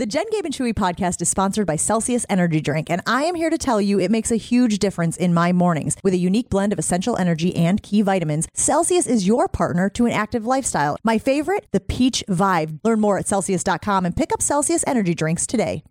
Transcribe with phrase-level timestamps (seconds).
[0.00, 3.34] The Jen Gabe and Chewy podcast is sponsored by Celsius Energy Drink, and I am
[3.34, 5.94] here to tell you it makes a huge difference in my mornings.
[6.02, 10.06] With a unique blend of essential energy and key vitamins, Celsius is your partner to
[10.06, 10.96] an active lifestyle.
[11.04, 12.80] My favorite, the Peach Vibe.
[12.82, 15.84] Learn more at Celsius.com and pick up Celsius Energy Drinks today.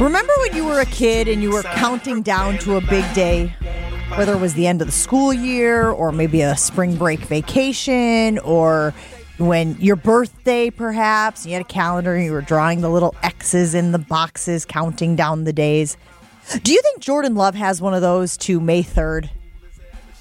[0.00, 3.54] Remember when you were a kid and you were counting down to a big day?
[4.14, 8.38] Whether it was the end of the school year or maybe a spring break vacation
[8.38, 8.94] or
[9.38, 13.74] when your birthday perhaps you had a calendar and you were drawing the little x's
[13.74, 15.96] in the boxes counting down the days.
[16.62, 19.30] Do you think jordan love has one of those to may 3rd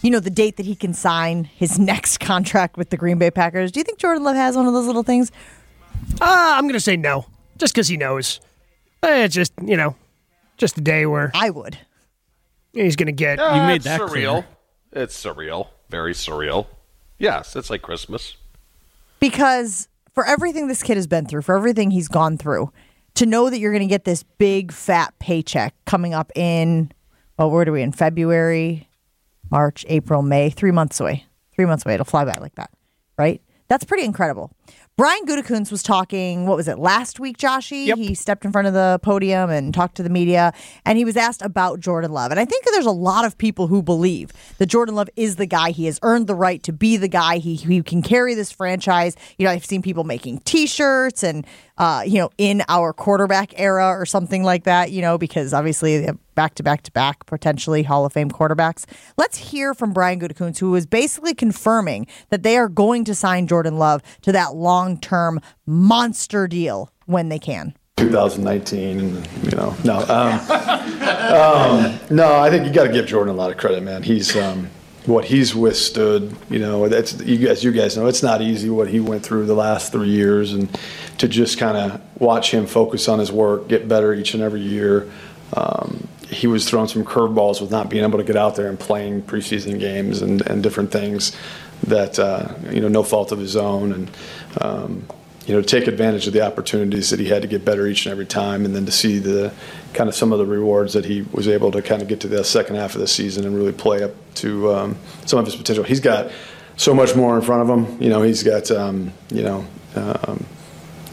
[0.02, 3.32] you know the date that he can sign his next contract with the green bay
[3.32, 3.72] packers.
[3.72, 5.32] Do you think jordan love has one of those little things?
[6.22, 7.26] Uh, i'm gonna say no
[7.58, 8.40] just because he knows.
[9.04, 9.96] Eh, it's just you know
[10.58, 11.78] just a day where i would.
[12.74, 14.44] he's gonna get you made that surreal.
[14.92, 15.04] clear.
[15.04, 15.68] it's surreal.
[15.90, 16.68] Very surreal.
[17.18, 18.36] Yes it's like christmas
[19.20, 22.72] because for everything this kid has been through, for everything he's gone through,
[23.16, 26.92] to know that you're going to get this big fat paycheck coming up in,
[27.38, 28.88] well, where are we in February,
[29.50, 31.26] March, April, May, three months away.
[31.56, 31.96] Three months away.
[31.96, 32.70] It'll fly by like that,
[33.18, 33.42] right?
[33.68, 34.52] That's pretty incredible.
[34.98, 37.86] Brian Gutekunst was talking, what was it, last week, Joshy?
[37.86, 37.98] Yep.
[38.00, 40.52] He stepped in front of the podium and talked to the media,
[40.86, 42.32] and he was asked about Jordan Love.
[42.32, 45.46] And I think there's a lot of people who believe that Jordan Love is the
[45.46, 45.70] guy.
[45.70, 47.38] He has earned the right to be the guy.
[47.38, 49.16] He, he can carry this franchise.
[49.38, 51.46] You know, I've seen people making t shirts and
[51.78, 56.08] uh, you know, in our quarterback era or something like that, you know, because obviously
[56.36, 58.86] back to back to back potentially Hall of Fame quarterbacks.
[59.18, 63.48] Let's hear from Brian Gutekunst, who is basically confirming that they are going to sign
[63.48, 67.76] Jordan Love to that long term monster deal when they can.
[67.98, 70.40] 2019, you know, no, um,
[71.32, 72.40] um, no.
[72.40, 74.04] I think you got to give Jordan a lot of credit, man.
[74.04, 74.70] He's um,
[75.08, 76.36] what he's withstood.
[76.50, 77.64] You know, that's you guys.
[77.64, 80.70] You guys know it's not easy what he went through the last three years, and
[81.18, 84.62] to just kind of watch him focus on his work, get better each and every
[84.62, 85.10] year.
[85.54, 88.80] Um, he was throwing some curveballs with not being able to get out there and
[88.80, 91.36] playing preseason games and, and different things
[91.84, 94.12] that uh, you know no fault of his own and
[94.62, 95.08] um,
[95.46, 98.12] you know take advantage of the opportunities that he had to get better each and
[98.12, 99.54] every time and then to see the
[99.94, 102.28] kind of some of the rewards that he was able to kind of get to
[102.28, 105.56] the second half of the season and really play up to um, some of his
[105.56, 105.84] potential.
[105.84, 106.32] He's got
[106.76, 108.02] so much more in front of him.
[108.02, 110.46] You know, he's got um, you know um,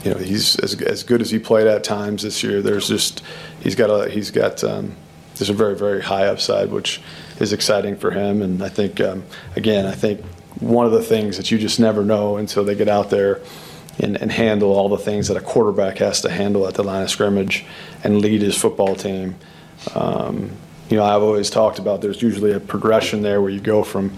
[0.04, 2.62] you know he's as, as good as he played at times this year.
[2.62, 3.22] There's just
[3.60, 4.94] he's got a he's got um,
[5.36, 7.00] there's a very very high upside, which
[7.40, 8.42] is exciting for him.
[8.42, 9.24] And I think um,
[9.56, 10.24] again, I think
[10.60, 13.40] one of the things that you just never know until they get out there
[13.98, 17.02] and, and handle all the things that a quarterback has to handle at the line
[17.02, 17.64] of scrimmage
[18.02, 19.36] and lead his football team.
[19.94, 20.50] Um,
[20.90, 24.16] you know, I've always talked about there's usually a progression there where you go from,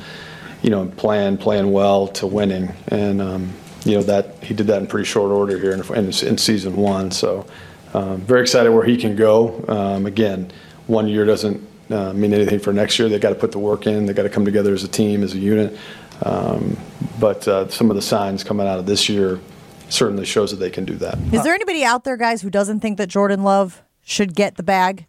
[0.62, 3.52] you know, playing playing well to winning, and um,
[3.86, 6.76] you know that he did that in pretty short order here in, in, in season
[6.76, 7.10] one.
[7.10, 7.46] So
[7.94, 9.64] um, very excited where he can go.
[9.68, 10.50] Um, again,
[10.86, 13.08] one year doesn't uh, mean anything for next year.
[13.08, 14.06] They got to put the work in.
[14.06, 15.78] They got to come together as a team, as a unit.
[16.22, 16.76] Um,
[17.20, 19.40] but uh, some of the signs coming out of this year
[19.88, 21.16] certainly shows that they can do that.
[21.32, 24.62] Is there anybody out there, guys, who doesn't think that Jordan Love should get the
[24.62, 25.06] bag?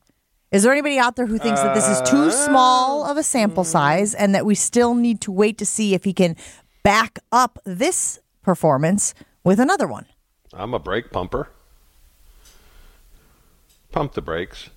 [0.52, 3.66] Is there anybody out there who thinks that this is too small of a sample
[3.66, 6.38] size and that we still need to wait to see if he can
[6.84, 9.14] back up this performance
[9.44, 10.06] with another one?
[10.54, 11.50] I'm a brake pumper.
[13.92, 14.70] Pump the brakes.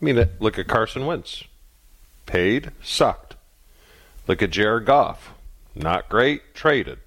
[0.00, 1.44] I mean, look at Carson Wentz.
[2.24, 3.36] Paid, sucked.
[4.26, 5.34] Look at Jared Goff.
[5.74, 7.00] Not great, traded.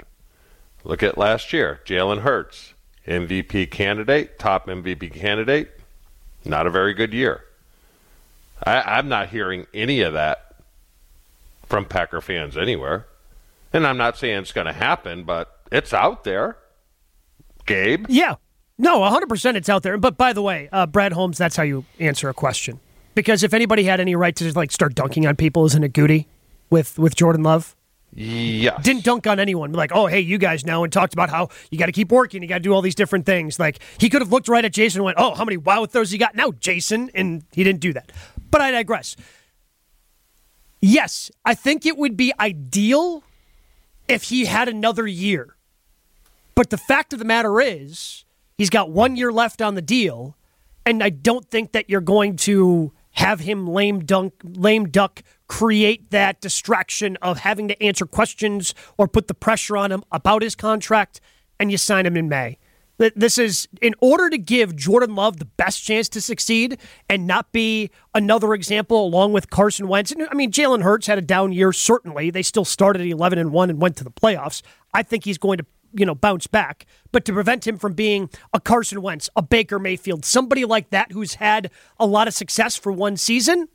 [0.84, 1.82] Look at last year.
[1.86, 2.76] Jalen Hurts.
[3.08, 5.72] MVP candidate, top MVP candidate.
[6.44, 7.46] Not a very good year.
[8.64, 10.54] I, I'm not hearing any of that
[11.66, 13.08] from Packer fans anywhere.
[13.74, 16.58] And I'm not saying it's going to happen, but it's out there.
[17.66, 18.06] Gabe?
[18.10, 18.36] Yeah.
[18.78, 19.98] No, 100% it's out there.
[19.98, 22.80] But by the way, uh, Brad Holmes, that's how you answer a question.
[23.14, 25.94] Because if anybody had any right to just like start dunking on people, isn't it
[25.94, 26.28] Goody
[26.70, 27.76] with, with Jordan Love?
[28.14, 28.82] Yes.
[28.82, 29.74] Didn't dunk on anyone.
[29.74, 32.42] Like, oh, hey, you guys know, and talked about how you got to keep working.
[32.42, 33.60] You got to do all these different things.
[33.60, 36.14] Like, he could have looked right at Jason and went, oh, how many wow throws
[36.14, 37.10] you got now, Jason?
[37.14, 38.12] And he didn't do that.
[38.52, 39.18] But I digress.
[40.82, 43.24] Yes, I think it would be ideal
[44.08, 45.55] if he had another year.
[46.56, 48.24] But the fact of the matter is,
[48.58, 50.38] he's got one year left on the deal,
[50.86, 56.12] and I don't think that you're going to have him lame dunk, lame duck, create
[56.12, 60.56] that distraction of having to answer questions or put the pressure on him about his
[60.56, 61.22] contract,
[61.60, 62.58] and you sign him in May.
[62.98, 66.80] This is in order to give Jordan Love the best chance to succeed
[67.10, 70.14] and not be another example along with Carson Wentz.
[70.32, 72.30] I mean, Jalen Hurts had a down year, certainly.
[72.30, 74.62] They still started at 11 and 1 and went to the playoffs.
[74.94, 75.66] I think he's going to
[75.98, 79.80] you know, bounce back, but to prevent him from being a Carson Wentz, a Baker
[79.80, 83.68] Mayfield, somebody like that who's had a lot of success for one season,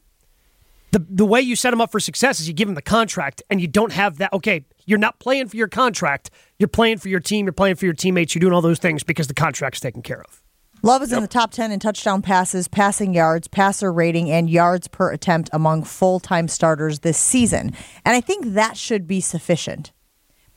[0.93, 3.43] the the way you set him up for success is you give him the contract
[3.49, 7.09] and you don't have that okay, you're not playing for your contract, you're playing for
[7.09, 9.81] your team, you're playing for your teammates, you're doing all those things because the contract's
[9.81, 10.43] taken care of.
[10.83, 14.89] Love is in the top 10 in touchdown passes, passing yards, passer rating, and yards
[14.89, 17.73] per attempt among full time starters this season.
[18.05, 19.93] And I think that should be sufficient.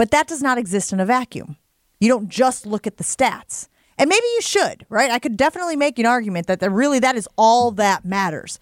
[0.03, 1.55] But that does not exist in a vacuum.
[2.01, 3.69] You don't just look at the stats.
[3.97, 5.09] And maybe you should, right?
[5.09, 8.59] I could definitely make an argument that, really that is all that matters.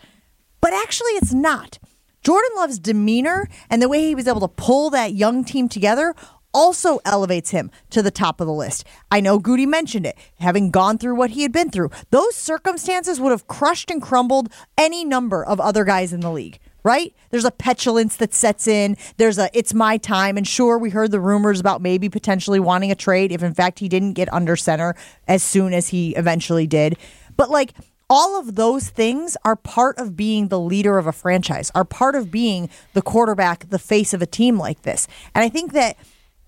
[0.61, 1.79] But actually, it's not.
[2.23, 6.13] Jordan Love's demeanor and the way he was able to pull that young team together
[6.53, 8.85] also elevates him to the top of the list.
[9.09, 11.89] I know Goody mentioned it, having gone through what he had been through.
[12.11, 16.59] Those circumstances would have crushed and crumbled any number of other guys in the league.
[16.83, 17.13] Right?
[17.29, 18.97] There's a petulance that sets in.
[19.17, 20.37] There's a it's my time.
[20.37, 23.79] And sure, we heard the rumors about maybe potentially wanting a trade if in fact
[23.79, 24.95] he didn't get under center
[25.27, 26.97] as soon as he eventually did.
[27.37, 27.73] But like
[28.09, 32.13] all of those things are part of being the leader of a franchise, are part
[32.13, 35.07] of being the quarterback, the face of a team like this.
[35.33, 35.97] And I think that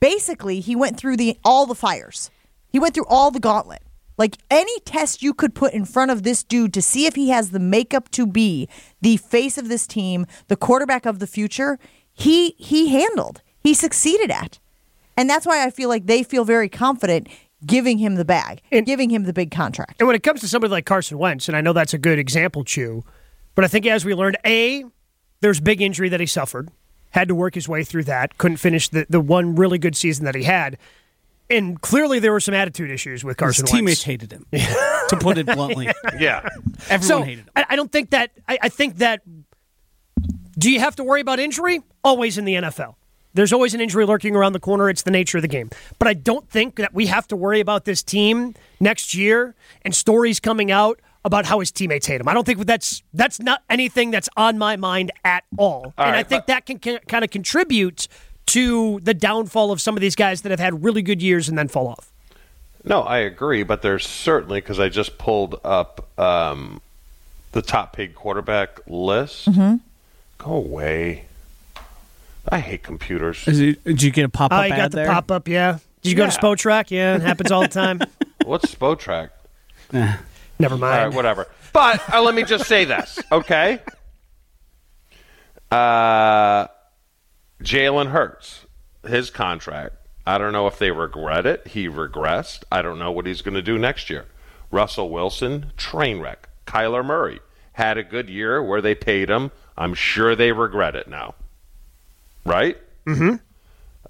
[0.01, 2.29] basically he went through the all the fires.
[2.69, 3.81] He went through all the gauntlet.
[4.17, 7.29] Like any test you could put in front of this dude to see if he
[7.29, 8.69] has the makeup to be
[9.01, 11.79] the face of this team, the quarterback of the future,
[12.13, 13.41] he he handled.
[13.59, 14.59] He succeeded at.
[15.15, 17.27] And that's why I feel like they feel very confident
[17.65, 20.01] giving him the bag, and giving him the big contract.
[20.01, 22.19] And when it comes to somebody like Carson Wentz, and I know that's a good
[22.19, 23.05] example, Chew,
[23.55, 24.83] but I think as we learned, A,
[25.39, 26.69] there's big injury that he suffered
[27.13, 30.25] had to work his way through that, couldn't finish the, the one really good season
[30.25, 30.77] that he had.
[31.49, 33.77] And clearly there were some attitude issues with Carson His Wentz.
[33.79, 34.45] teammates hated him,
[35.09, 35.89] to put it bluntly.
[36.19, 36.47] Yeah.
[36.89, 37.49] Everyone so hated him.
[37.55, 39.21] I, I don't think that I, I think that
[40.57, 41.81] do you have to worry about injury?
[42.03, 42.95] Always in the NFL.
[43.33, 44.89] There's always an injury lurking around the corner.
[44.89, 45.71] It's the nature of the game.
[45.97, 49.95] But I don't think that we have to worry about this team next year and
[49.95, 52.27] stories coming out about how his teammates hate him.
[52.27, 55.93] I don't think that's that's not anything that's on my mind at all.
[55.97, 58.07] All and I think but- that can, can kind of contribute
[58.47, 61.57] to the downfall of some of these guys that have had really good years and
[61.57, 62.11] then fall off.
[62.83, 66.81] No, I agree, but there's certainly because I just pulled up um,
[67.53, 69.49] the top paid quarterback list.
[69.49, 69.75] Mm-hmm.
[70.39, 71.25] Go away.
[72.49, 73.47] I hate computers.
[73.47, 75.77] Is it- did you get a pop up Oh, you got the pop up, yeah.
[76.01, 76.37] Did you go to Yeah.
[76.39, 76.91] Spotrac?
[76.91, 78.01] Yeah, it happens all the time.
[78.43, 79.29] What's Spotrac?
[79.93, 80.17] Eh.
[80.59, 81.05] Never mind.
[81.05, 81.47] right, whatever.
[81.71, 83.79] But uh, let me just say this, okay?
[85.71, 86.67] Uh,
[87.63, 88.65] Jalen Hurts,
[89.07, 89.95] his contract.
[90.25, 91.67] I don't know if they regret it.
[91.67, 92.63] He regressed.
[92.71, 94.25] I don't know what he's going to do next year.
[94.71, 96.49] Russell Wilson, train wreck.
[96.65, 97.39] Kyler Murray
[97.73, 99.51] had a good year where they paid him.
[99.77, 101.35] I'm sure they regret it now.
[102.45, 102.77] Right?
[103.05, 103.35] Mm-hmm.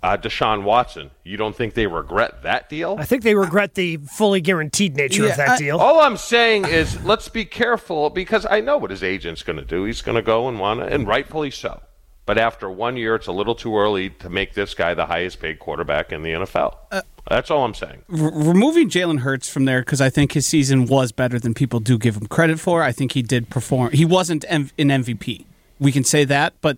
[0.02, 2.98] Uh, Deshaun Watson, you don't think they regret that deal?
[3.00, 5.80] I think they regret the fully guaranteed nature Yeah, of that I- deal.
[5.80, 9.66] All I'm saying is let's be careful because I know what his agent's going to
[9.66, 9.86] do.
[9.86, 11.82] He's going to go and want to, and rightfully so.
[12.26, 15.42] But after one year, it's a little too early to make this guy the highest
[15.42, 16.78] paid quarterback in the NFL.
[16.90, 18.04] Uh, That's all I'm saying.
[18.10, 21.82] R- removing Jalen Hurts from there because I think his season was better than people
[21.82, 22.82] do give him credit for.
[22.82, 23.92] I think he did perform.
[23.92, 25.46] He wasn't M- an MVP.
[25.80, 26.78] We can say that, but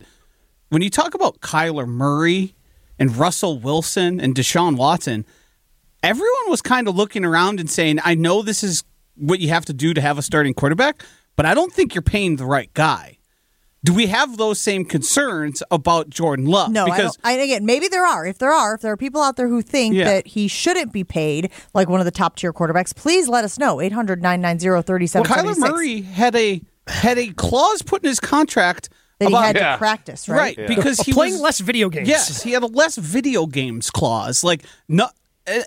[0.70, 2.56] when you talk about Kyler Murray
[2.98, 5.26] and Russell Wilson and Deshaun Watson,
[6.02, 8.84] everyone was kind of looking around and saying, "I know this is
[9.16, 11.04] what you have to do to have a starting quarterback,
[11.36, 13.15] but I don't think you're paying the right guy."
[13.86, 16.72] Do we have those same concerns about Jordan Love?
[16.72, 17.20] No, I because don't.
[17.24, 18.26] I, again, maybe there are.
[18.26, 20.06] If there are, if there are people out there who think Yeah.
[20.06, 23.60] that he shouldn't be paid like one of the top tier quarterbacks, please let us
[23.60, 23.80] know.
[23.80, 25.60] 800 990 well, 3776.
[25.60, 28.90] Kyler Murray had a had a clause put in his contract
[29.20, 29.74] That he had Yeah.
[29.74, 30.38] to practice, right?
[30.38, 30.68] right, Yeah.
[30.68, 32.08] because he Playing was less video games.
[32.08, 34.44] Yes, he had a less video games clause.
[34.44, 35.10] Like no,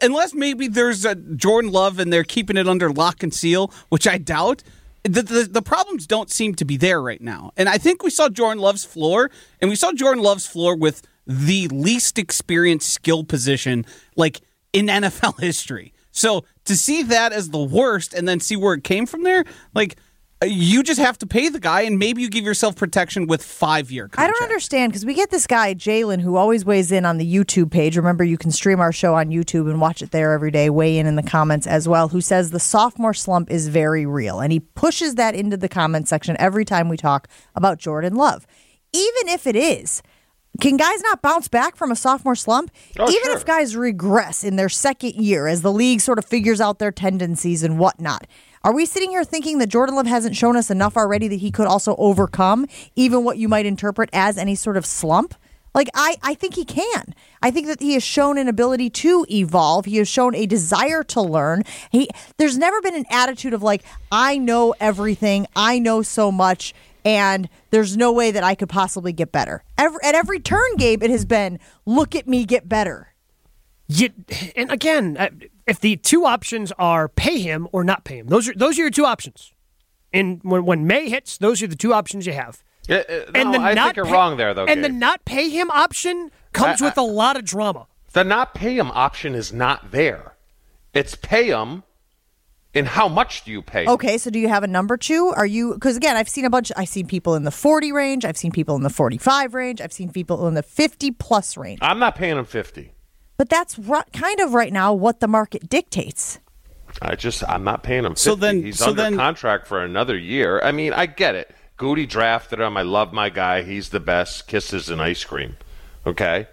[0.02, 4.08] unless maybe there's a Jordan Love and they're keeping it under lock and seal, which
[4.08, 4.62] I doubt.
[5.04, 8.10] The, the the problems don't seem to be there right now, and I think we
[8.10, 13.24] saw Jordan Love's floor, and we saw Jordan Love's floor with the least experienced skill
[13.24, 13.86] position
[14.16, 14.40] like
[14.72, 15.92] in NFL history.
[16.10, 19.44] So to see that as the worst, and then see where it came from there,
[19.74, 19.96] like.
[20.44, 23.90] You just have to pay the guy, and maybe you give yourself protection with five
[23.90, 24.08] year.
[24.16, 27.26] I don't understand because we get this guy Jalen who always weighs in on the
[27.34, 27.96] YouTube page.
[27.96, 30.70] Remember, you can stream our show on YouTube and watch it there every day.
[30.70, 32.06] Weigh in in the comments as well.
[32.08, 36.06] Who says the sophomore slump is very real, and he pushes that into the comment
[36.06, 37.26] section every time we talk
[37.56, 38.46] about Jordan Love,
[38.92, 40.02] even if it is.
[40.60, 42.70] Can guys not bounce back from a sophomore slump?
[42.98, 43.36] Oh, Even sure.
[43.36, 46.90] if guys regress in their second year as the league sort of figures out their
[46.90, 48.26] tendencies and whatnot.
[48.64, 51.50] Are we sitting here thinking that Jordan Love hasn't shown us enough already that he
[51.50, 55.34] could also overcome even what you might interpret as any sort of slump?
[55.74, 57.14] Like I, I think he can.
[57.42, 59.84] I think that he has shown an ability to evolve.
[59.84, 61.62] He has shown a desire to learn.
[61.90, 65.46] He there's never been an attitude of like I know everything.
[65.54, 66.74] I know so much
[67.04, 69.62] and there's no way that I could possibly get better.
[69.76, 73.14] Every, at every turn, Gabe, it has been look at me get better.
[73.86, 74.10] You,
[74.56, 75.30] and again, uh,
[75.68, 78.82] if the two options are pay him or not pay him, those are those are
[78.82, 79.52] your two options.
[80.12, 82.62] And when when May hits, those are the two options you have.
[82.88, 84.64] Yeah, uh, And no, the I not think you're pay- wrong there, though.
[84.64, 87.86] And the not pay him option comes I- with a lot of drama.
[88.14, 90.34] the not pay him option is not there.
[90.94, 91.82] It's pay him.
[92.74, 93.82] And how much do you pay?
[93.84, 93.88] 'em?
[93.88, 95.32] Okay, so do you have a number two?
[95.36, 96.70] Are you because again, I've seen a bunch.
[96.76, 98.24] I've seen people in the forty range.
[98.24, 99.80] I've seen people in the forty-five range.
[99.80, 101.78] I've seen people in the fifty plus range.
[101.82, 102.92] I'm not paying him fifty.
[103.38, 106.40] But that's ri- kind of right now what the market dictates.
[107.00, 108.12] I just I'm not paying him.
[108.16, 108.20] 50.
[108.20, 110.60] So then- he's so under then- contract for another year.
[110.62, 111.54] I mean, I get it.
[111.76, 112.76] Goody drafted him.
[112.76, 113.62] I love my guy.
[113.62, 114.48] He's the best.
[114.48, 115.56] Kisses and ice cream.
[116.04, 116.48] Okay,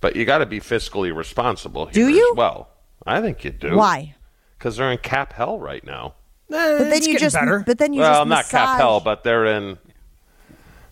[0.00, 1.86] but you got to be fiscally responsible.
[1.86, 2.32] Do you?
[2.32, 2.68] As well,
[3.06, 3.76] I think you do.
[3.76, 4.16] Why?
[4.58, 6.14] Because they're in cap hell right now.
[6.48, 7.34] but But then you just.
[7.36, 7.62] better.
[7.64, 9.78] But then you well, just not cap hell, but they're in.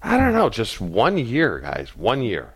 [0.03, 0.49] I don't know.
[0.49, 1.97] Just one year, guys.
[1.97, 2.55] One year.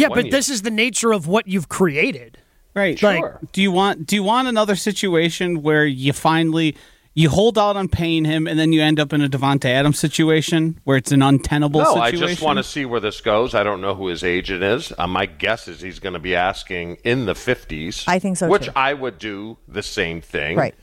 [0.00, 0.30] Yeah, but year.
[0.32, 2.38] this is the nature of what you've created.
[2.74, 3.00] Right.
[3.02, 3.40] Like- Sure.
[3.52, 6.76] Do you want do you want another situation where you finally
[7.14, 9.98] you hold out on paying him and then you end up in a Davante Adams
[9.98, 12.20] situation where it's an untenable situation?
[12.20, 13.52] No, I just want to see where this goes.
[13.54, 14.92] I don't know who his agent is.
[14.96, 18.04] Uh, my guess is he's going to be asking in the 50s.
[18.06, 18.72] I think so, Which too.
[18.76, 20.56] I would do the same thing.
[20.56, 20.74] Right.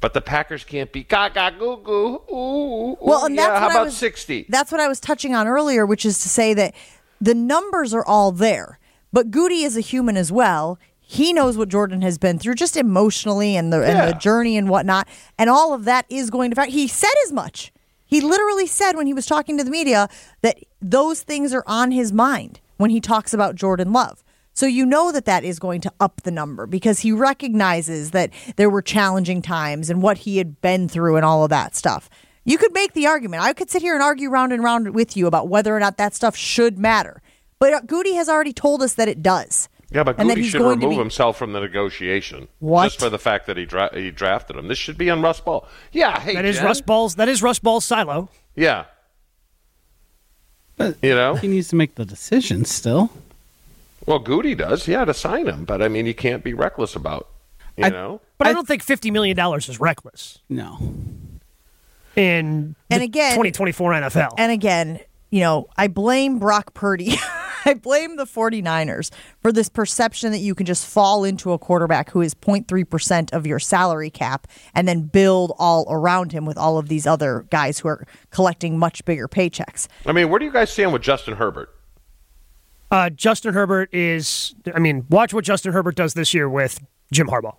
[0.00, 2.22] But the Packers can't be gaga goo goo.
[2.30, 4.46] Ooh, ooh, Well, and yeah, how about was, 60?
[4.48, 6.74] That's what I was touching on earlier, which is to say that
[7.22, 8.80] the numbers are all there,
[9.12, 10.76] but Goody is a human as well.
[10.98, 14.68] He knows what Jordan has been through, just emotionally and the and the journey and
[14.68, 15.06] whatnot,
[15.38, 16.56] and all of that is going to.
[16.56, 17.72] Fact, he said as much.
[18.04, 20.08] He literally said when he was talking to the media
[20.42, 24.24] that those things are on his mind when he talks about Jordan Love.
[24.52, 28.30] So you know that that is going to up the number because he recognizes that
[28.56, 32.10] there were challenging times and what he had been through and all of that stuff.
[32.44, 33.42] You could make the argument.
[33.42, 35.96] I could sit here and argue round and round with you about whether or not
[35.98, 37.22] that stuff should matter.
[37.58, 39.68] But uh, Goody has already told us that it does.
[39.92, 42.48] yeah, but and that Goody should remove be- himself from the negotiation.
[42.58, 42.84] What?
[42.84, 44.66] Just for the fact that he, dra- he drafted him.
[44.66, 45.66] This should be on Russ Ball.
[45.92, 46.64] Yeah, hey, That is Jen.
[46.64, 47.14] Russ Ball's.
[47.14, 48.28] That is Russ Ball's silo.
[48.56, 48.86] Yeah.
[50.76, 51.36] But You know?
[51.36, 53.10] he needs to make the decision still.
[54.06, 54.88] Well, Goody does.
[54.88, 55.64] Yeah, to sign him.
[55.64, 57.28] But, I mean, you can't be reckless about,
[57.76, 58.20] you I- know?
[58.38, 60.78] But I, I- don't think fifty million dollars is reckless No.
[62.16, 64.34] In And the again- 2024 NFL.
[64.38, 65.00] And again,
[65.30, 67.14] you know, I blame Brock Purdy.
[67.64, 72.10] I blame the 49ers for this perception that you can just fall into a quarterback
[72.10, 76.76] who is 0.3% of your salary cap and then build all around him with all
[76.76, 79.86] of these other guys who are collecting much bigger paychecks.
[80.04, 81.70] I mean, where do you guys stand with Justin Herbert?
[82.90, 84.54] Uh, Justin Herbert is.
[84.74, 87.54] I mean, watch what Justin Herbert does this year with Jim Harbaugh.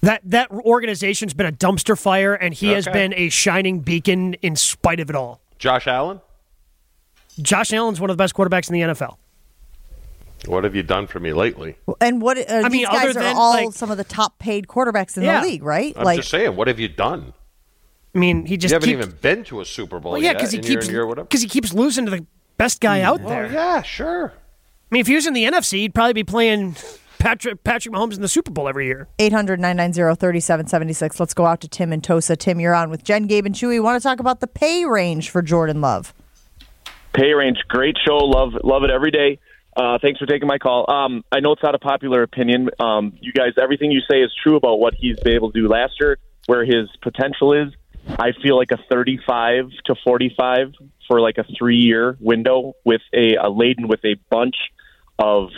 [0.00, 4.54] That that organization's been a dumpster fire, and he has been a shining beacon in
[4.56, 5.40] spite of it all.
[5.58, 6.20] Josh Allen?
[7.42, 9.16] Josh Allen's one of the best quarterbacks in the NFL.
[10.46, 11.76] What have you done for me lately?
[12.00, 14.38] And what uh, mean, these guys other are than, all like- some of the top
[14.38, 15.40] paid quarterbacks in Yeah.
[15.40, 15.92] the league, right?
[15.96, 17.32] I'm like just saying, what have you done?
[18.14, 20.30] I mean, he just you haven't keeps, even been to a Super Bowl well, yeah,
[20.30, 20.36] yet.
[20.38, 21.24] because he keeps in your whatever.
[21.26, 22.24] because he keeps losing to the
[22.56, 23.52] best guy out Oh, there.
[23.52, 24.32] yeah, sure.
[24.32, 26.76] I mean, if he was in the NFC, he'd probably be playing
[27.18, 29.08] Patrick Patrick Mahomes in the Super Bowl every year.
[29.18, 31.20] 800 990 3776.
[31.20, 32.36] Let's go out to Tim and Tosa.
[32.36, 33.82] Tim, you're on with Jen, Gabe, and Chewy.
[33.82, 36.14] Want to talk about the pay range for Jordan Love?
[37.12, 38.18] Pay range, great show.
[38.18, 39.38] Love love it every day.
[39.76, 40.90] Uh, thanks for taking my call.
[40.90, 42.68] Um, I know it's not a popular opinion.
[42.80, 45.68] Um, you guys, everything you say is true about what he's been able to do
[45.68, 47.72] last year, where his potential is.
[48.18, 50.72] I feel like a 35 to 45
[51.06, 54.56] for like a three year window with a, a laden with a bunch
[55.18, 55.50] of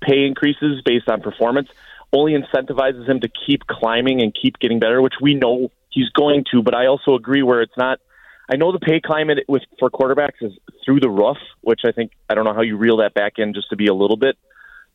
[0.00, 1.68] pay increases based on performance
[2.12, 6.44] only incentivizes him to keep climbing and keep getting better, which we know he's going
[6.52, 6.62] to.
[6.62, 7.98] But I also agree where it's not.
[8.50, 10.52] I know the pay climate with for quarterbacks is
[10.84, 13.54] through the roof, which I think I don't know how you reel that back in
[13.54, 14.36] just to be a little bit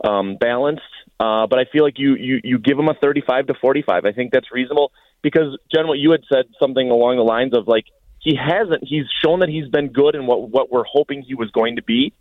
[0.03, 0.83] um, balanced.
[1.19, 4.05] Uh, but I feel like you, you you give him a 35 to 45.
[4.05, 4.91] I think that's reasonable
[5.21, 7.85] because Jen, what you had said something along the lines of like
[8.19, 8.83] he hasn't.
[8.83, 11.83] He's shown that he's been good and what what we're hoping he was going to
[11.83, 12.13] be,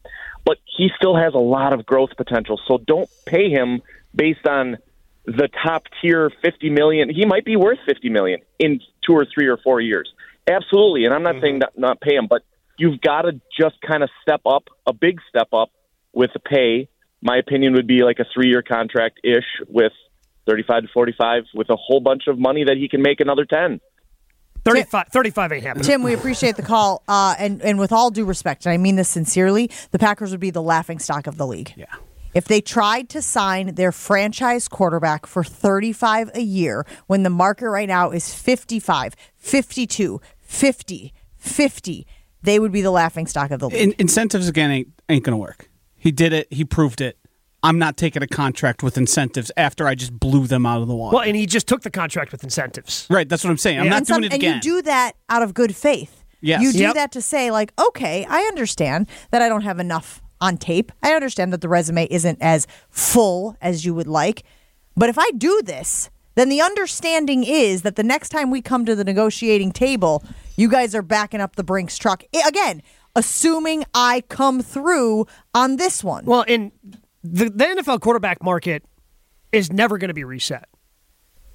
[0.45, 2.61] but he still has a lot of growth potential.
[2.67, 3.83] So don't pay him
[4.15, 4.79] based on
[5.27, 7.09] the top tier 50 million.
[7.09, 10.13] He might be worth 50 million in two or three or four years.
[10.49, 11.43] Absolutely, and I'm not mm-hmm.
[11.43, 12.43] saying not, not pay him, but
[12.79, 15.71] you've got to just kind of step up, a big step up
[16.13, 16.89] with the pay.
[17.21, 19.93] My opinion would be like a three year contract ish with
[20.47, 23.81] 35 to 45 with a whole bunch of money that he can make another 10.
[24.65, 25.85] 35, 35 ain't happening.
[25.85, 28.97] Tim, we appreciate the call, uh, and and with all due respect, and I mean
[28.97, 31.73] this sincerely, the Packers would be the laughing stock of the league.
[31.77, 31.87] Yeah.
[32.33, 37.69] If they tried to sign their franchise quarterback for 35 a year when the market
[37.69, 42.07] right now is 55, 52, 50, 50,
[42.43, 43.81] they would be the laughing stock of the league.
[43.81, 45.69] In- incentives again ain't ain't gonna work.
[45.97, 46.53] He did it.
[46.53, 47.19] He proved it.
[47.63, 50.95] I'm not taking a contract with incentives after I just blew them out of the
[50.95, 51.17] water.
[51.17, 53.07] Well, and he just took the contract with incentives.
[53.11, 53.79] right, that's what I'm saying.
[53.79, 53.91] I'm Yeah.
[53.91, 56.25] not and, some- doing it and you do that out of good faith.
[56.41, 56.63] Yes.
[56.63, 56.95] You do Yep.
[56.95, 60.91] that to say, like, okay, I understand that I don't have enough on tape.
[61.03, 64.43] I understand that the resume isn't as full as you would like.
[64.97, 68.87] But if I do this, then the understanding is that the next time we come
[68.87, 70.25] to the negotiating table,
[70.57, 72.25] you guys are backing up the Brinks truck.
[72.47, 72.81] Again,
[73.15, 76.25] assuming I come through on this one.
[76.25, 76.73] Well, in
[77.23, 78.85] the, the NFL quarterback market
[79.53, 80.69] is never going to be reset.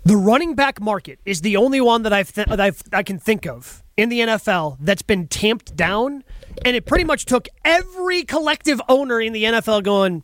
[0.03, 3.17] The running back market is the only one that I've, th- that I've I can
[3.17, 6.23] think of in the NFL that's been tamped down,
[6.63, 10.23] and it pretty much took every collective owner in the NFL going,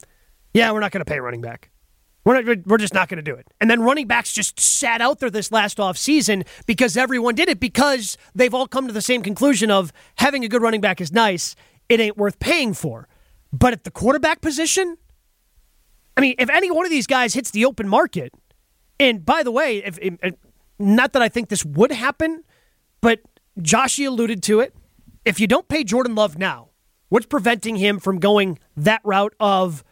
[0.53, 1.71] "Yeah, we're not going to pay running back.
[2.23, 5.01] We're not, we're just not going to do it." And then running backs just sat
[5.01, 8.93] out there this last off season because everyone did it because they've all come to
[8.93, 11.55] the same conclusion of having a good running back is nice.
[11.89, 13.07] It ain't worth paying for.
[13.51, 14.97] But at the quarterback position,
[16.17, 18.33] I mean, if any one of these guys hits the open market,
[18.99, 20.35] and by the way, if, if
[20.77, 22.43] not that I think this would happen,
[23.01, 23.21] but
[23.59, 24.75] Joshy alluded to it.
[25.25, 26.69] If you don't pay Jordan Love now,
[27.09, 29.83] what's preventing him from going that route of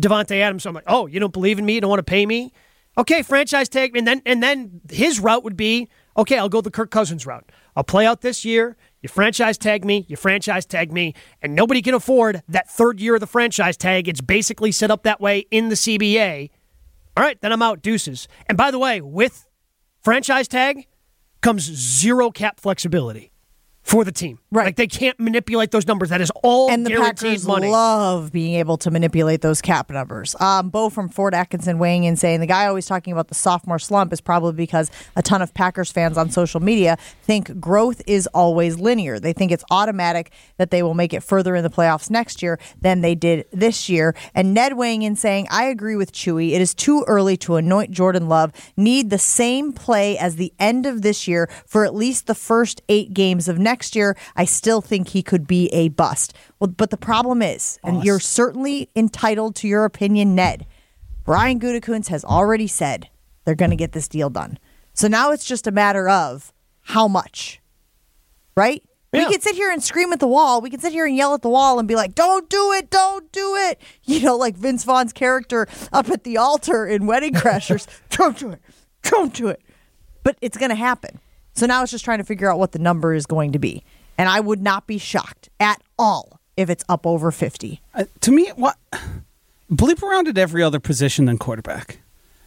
[0.00, 0.62] Davante Adams?
[0.62, 1.74] So I'm like, oh, you don't believe in me?
[1.74, 2.52] You don't want to pay me?
[2.96, 6.70] Okay, franchise tag, and then and then his route would be, okay, I'll go the
[6.70, 7.50] Kirk Cousins route.
[7.76, 8.76] I'll play out this year.
[9.08, 13.14] You franchise tag me, you franchise tag me, and nobody can afford that third year
[13.14, 14.06] of the franchise tag.
[14.06, 16.50] It's basically set up that way in the CBA.
[17.16, 18.28] All right, then I'm out deuces.
[18.50, 19.46] And by the way, with
[20.02, 20.86] franchise tag
[21.40, 23.27] comes zero cap flexibility
[23.88, 24.38] for the team.
[24.50, 24.66] Right.
[24.66, 26.10] Like they can't manipulate those numbers.
[26.10, 27.70] That is all and the Packers money.
[27.70, 30.36] love being able to manipulate those cap numbers.
[30.40, 33.78] Um, Bo from Fort Atkinson weighing in saying the guy always talking about the sophomore
[33.78, 38.26] slump is probably because a ton of Packers fans on social media think growth is
[38.28, 39.18] always linear.
[39.18, 42.58] They think it's automatic that they will make it further in the playoffs next year
[42.78, 44.14] than they did this year.
[44.34, 46.52] And Ned weighing in saying, I agree with Chewy.
[46.52, 48.52] It is too early to anoint Jordan Love.
[48.76, 52.82] Need the same play as the end of this year for at least the first
[52.90, 54.16] eight games of next year.
[54.36, 56.34] I still think he could be a bust.
[56.58, 60.66] Well, but the problem is, and you're certainly entitled to your opinion, Ned.
[61.24, 63.08] Brian Gutekunst has already said
[63.44, 64.58] they're going to get this deal done.
[64.94, 67.60] So now it's just a matter of how much,
[68.56, 68.82] right?
[69.12, 69.24] Yeah.
[69.26, 70.60] We can sit here and scream at the wall.
[70.60, 72.90] We can sit here and yell at the wall and be like, "Don't do it!
[72.90, 77.32] Don't do it!" You know, like Vince Vaughn's character up at the altar in Wedding
[77.34, 77.86] Crashers.
[78.10, 78.60] don't do it!
[79.02, 79.62] Don't do it!
[80.24, 81.20] But it's going to happen.
[81.58, 83.82] So now it's just trying to figure out what the number is going to be.
[84.16, 87.80] And I would not be shocked at all if it's up over fifty.
[87.94, 88.76] Uh, to me, what
[89.70, 92.00] bleep around at every other position than quarterback.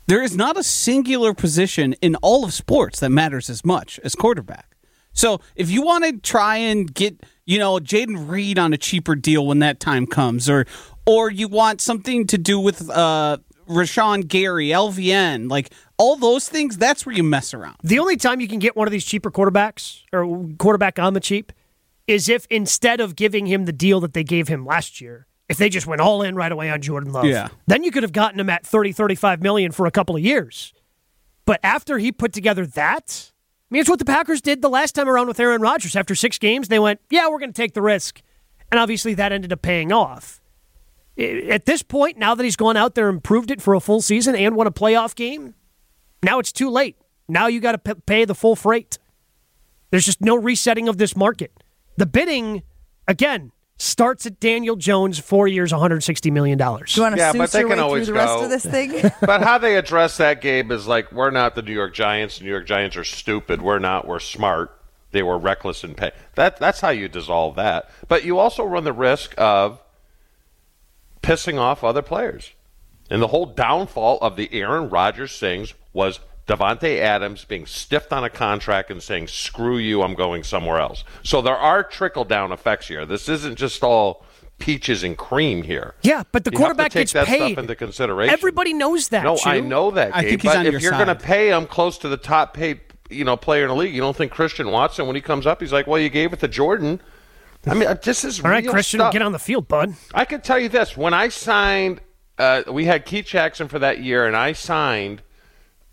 [0.07, 4.15] There is not a singular position in all of sports that matters as much as
[4.15, 4.75] quarterback.
[5.13, 9.15] So if you want to try and get, you know, Jayden Reed on a cheaper
[9.15, 10.65] deal when that time comes, or
[11.05, 16.77] or you want something to do with uh Rashan Gary, LVN, like all those things,
[16.77, 17.77] that's where you mess around.
[17.83, 21.19] The only time you can get one of these cheaper quarterbacks or quarterback on the
[21.19, 21.51] cheap
[22.07, 25.57] is if instead of giving him the deal that they gave him last year, if
[25.57, 27.25] they just went all in right away on Jordan Love.
[27.25, 27.49] Yeah.
[27.67, 30.73] Then you could have gotten him at 30, 35 million for a couple of years.
[31.45, 33.31] But after he put together that,
[33.69, 35.95] I mean, it's what the Packers did the last time around with Aaron Rodgers.
[35.95, 38.21] After six games, they went, yeah, we're going to take the risk.
[38.71, 40.41] And obviously that ended up paying off.
[41.17, 44.01] At this point, now that he's gone out there and proved it for a full
[44.01, 45.53] season and won a playoff game,
[46.23, 46.95] now it's too late.
[47.27, 48.97] Now you got to p- pay the full freight.
[49.89, 51.51] There's just no resetting of this market.
[51.97, 52.63] The bidding,
[53.07, 56.57] again, starts at Daniel Jones, four years, $160 million.
[56.57, 58.91] Do you want to Yeah, but they can always the rest go- of this thing?
[59.21, 62.37] but how they address that game is like we're not the New York Giants.
[62.37, 63.61] The New York Giants are stupid.
[63.61, 64.07] We're not.
[64.07, 64.77] We're smart.
[65.11, 66.11] They were reckless in pay.
[66.35, 67.89] That that's how you dissolve that.
[68.07, 69.81] But you also run the risk of
[71.21, 72.51] pissing off other players.
[73.11, 78.23] And the whole downfall of the Aaron Rodgers things was Davante Adams being stiffed on
[78.23, 82.51] a contract and saying, "Screw you, I'm going somewhere else." So there are trickle down
[82.51, 83.05] effects here.
[83.05, 84.25] This isn't just all
[84.59, 85.93] peaches and cream here.
[86.01, 87.51] Yeah, but the You have to quarterback take gets that paid.
[87.53, 88.33] Stuff into consideration.
[88.33, 89.23] Everybody knows that.
[89.23, 89.49] No, Chew.
[89.49, 90.15] I know that.
[90.15, 92.07] I Gabe, think he's but on if your you're going to pay him close to
[92.09, 95.15] the top paid, you know, player in the league, you don't think Christian Watson when
[95.15, 97.01] he comes up, he's like, "Well, you gave it to Jordan."
[97.67, 99.13] I mean, uh, this is All right, real Christian, stuff.
[99.13, 99.93] get on the field, bud.
[100.13, 102.01] I can tell you this: when I signed,
[102.41, 105.21] uh, we had Keith Jackson for that year, and I signed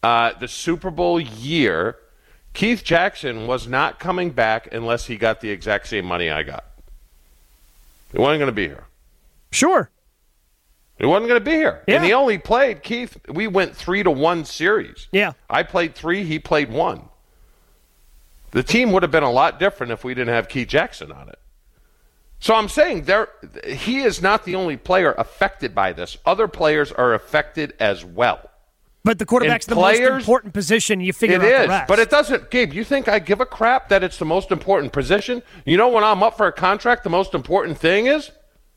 [0.03, 1.97] uh, the Super Bowl year.
[2.55, 6.65] Keith Jackson was not coming back unless he got the exact same money I got.
[8.13, 8.85] He wasn't going to be here.
[9.51, 9.91] Sure.
[10.99, 11.85] He wasn't going to be here.
[11.87, 11.97] Yeah.
[11.97, 15.07] And he only played, Keith, we went three to one series.
[15.13, 15.33] Yeah.
[15.51, 17.11] I played three, he played one.
[18.53, 21.29] The team would have been a lot different if we didn't have Keith Jackson on
[21.29, 21.39] it.
[22.41, 23.29] So I'm saying there
[23.67, 26.19] he is not the only player affected by this.
[26.25, 28.51] Other players are affected as well.
[29.05, 31.01] But the quarterback's And the most important position.
[31.01, 32.51] You figure It out is, but it doesn't.
[32.51, 35.43] Gabe, you think I give a crap that it's the most important position?
[35.65, 38.31] You know, when I'm up for a contract, the most important thing is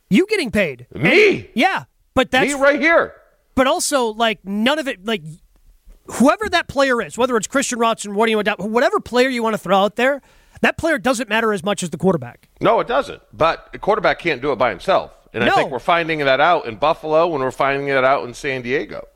[0.09, 0.87] you getting paid.
[0.93, 1.49] me.
[1.53, 3.13] Yeah, but that's me right here.
[3.55, 5.21] but also like none of it like
[6.05, 9.53] whoever that player is, whether it's Christian Watson, what do you whatever player you want
[9.53, 10.21] to throw out there,
[10.61, 12.47] that player doesn't matter as much as the quarterback.
[12.59, 13.21] No, it doesn't.
[13.33, 15.11] But the quarterback can't do it by himself.
[15.33, 15.51] And No.
[15.51, 18.61] I think we're finding that out in Buffalo and we're finding that out in San
[18.61, 19.07] Diego.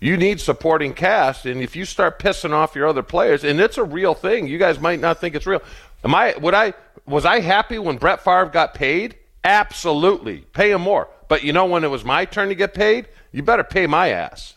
[0.00, 3.78] You need supporting cast, and if you start pissing off your other players, and it's
[3.78, 5.60] a real thing, you guys might not think it's real.
[6.04, 6.36] Am I?
[6.40, 6.74] Would I?
[7.04, 9.16] Was I happy when Brett Favre got paid?
[9.42, 11.08] Absolutely, pay him more.
[11.26, 14.10] But you know, when it was my turn to get paid, you better pay my
[14.10, 14.54] ass.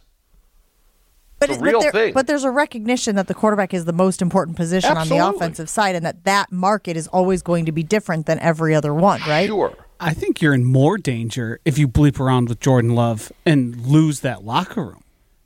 [1.41, 2.13] But, It's a it- real but, there- thing.
[2.13, 5.69] but there's a recognition that the quarterback is the most important position on the offensive
[5.69, 9.19] side, and that that market is always going to be different than every other one,
[9.27, 9.47] right?
[9.47, 9.73] Sure.
[9.99, 14.19] I think you're in more danger if you bleep around with Jordan Love and lose
[14.21, 15.03] that locker room.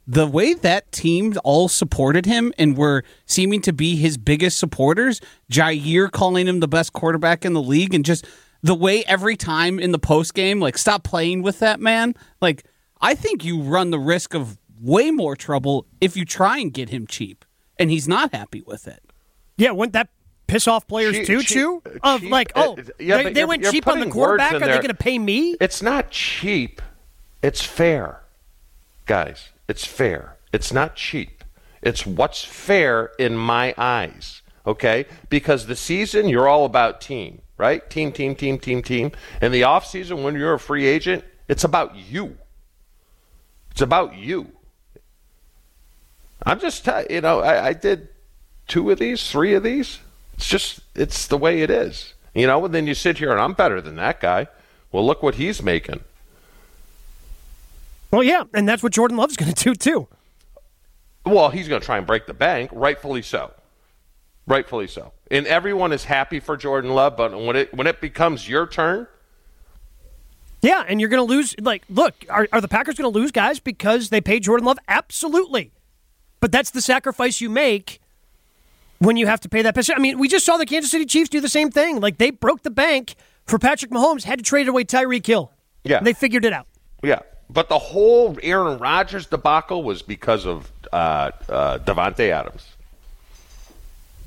[0.07, 5.19] The way that team all supported him and were seeming to be his biggest supporters,
[5.51, 8.25] Jaire calling him the best quarterback in the league, and just
[8.61, 12.15] the way every time in the post game, like stop playing with that man.
[12.41, 12.65] Like
[13.01, 16.89] I think you run the risk of way more trouble if you try and get
[16.89, 17.43] him cheap,
[17.79, 19.01] and he's not happy with it.
[19.57, 20.09] Yeah, wouldn't that
[20.47, 21.81] piss off players Cheap- too, cheap- Chew?
[22.03, 24.53] Of cheap- like, uh, oh, yeah, they, they went cheap on the quarterback.
[24.53, 25.55] Are they going to pay me?
[25.59, 26.81] It's not cheap.
[27.41, 28.21] It's fair.
[29.05, 30.37] Guys, it's fair.
[30.53, 31.43] It's not cheap.
[31.81, 34.41] It's what's fair in my eyes.
[34.65, 35.05] Okay?
[35.29, 37.87] Because the season, you're all about team, right?
[37.89, 39.11] Team, team, team, team, team.
[39.41, 42.37] And the off season, when you're a free agent, it's about you.
[43.71, 44.51] It's about you.
[46.43, 48.09] I'm just, tell- you know, I, I did
[48.67, 49.99] two of these, three of these.
[50.33, 52.13] It's just, it's the way it is.
[52.33, 54.47] You know, and then you sit here and I'm better than that guy.
[54.91, 56.01] Well, look what he's making.
[58.11, 60.07] Well, yeah, and that's what Jordan Love's going to do too.
[61.25, 63.51] Well, he's going to try and break the bank, rightfully so.
[64.47, 65.11] Rightfully so.
[65.31, 69.07] And everyone is happy for Jordan Love, but when it when it becomes your turn,
[70.61, 71.55] Yeah, and you're going to lose.
[71.59, 74.77] Like, look, are, are the Packers going to lose guys because they paid Jordan Love?
[74.87, 75.71] Absolutely.
[76.45, 77.99] But that's the sacrifice you make
[78.99, 79.95] when you have to pay that position.
[79.97, 81.99] I mean, we just saw the Kansas City Chiefs do the same thing.
[81.99, 83.15] Like, they broke the bank
[83.47, 85.51] for Patrick Mahomes, had to trade away Tyreek Hill.
[85.83, 86.01] Yeah.
[86.01, 86.67] They figured it out.
[87.01, 87.21] yeah.
[87.49, 92.69] But the whole Aaron Rodgers debacle was because of uh, uh, Davante Adams.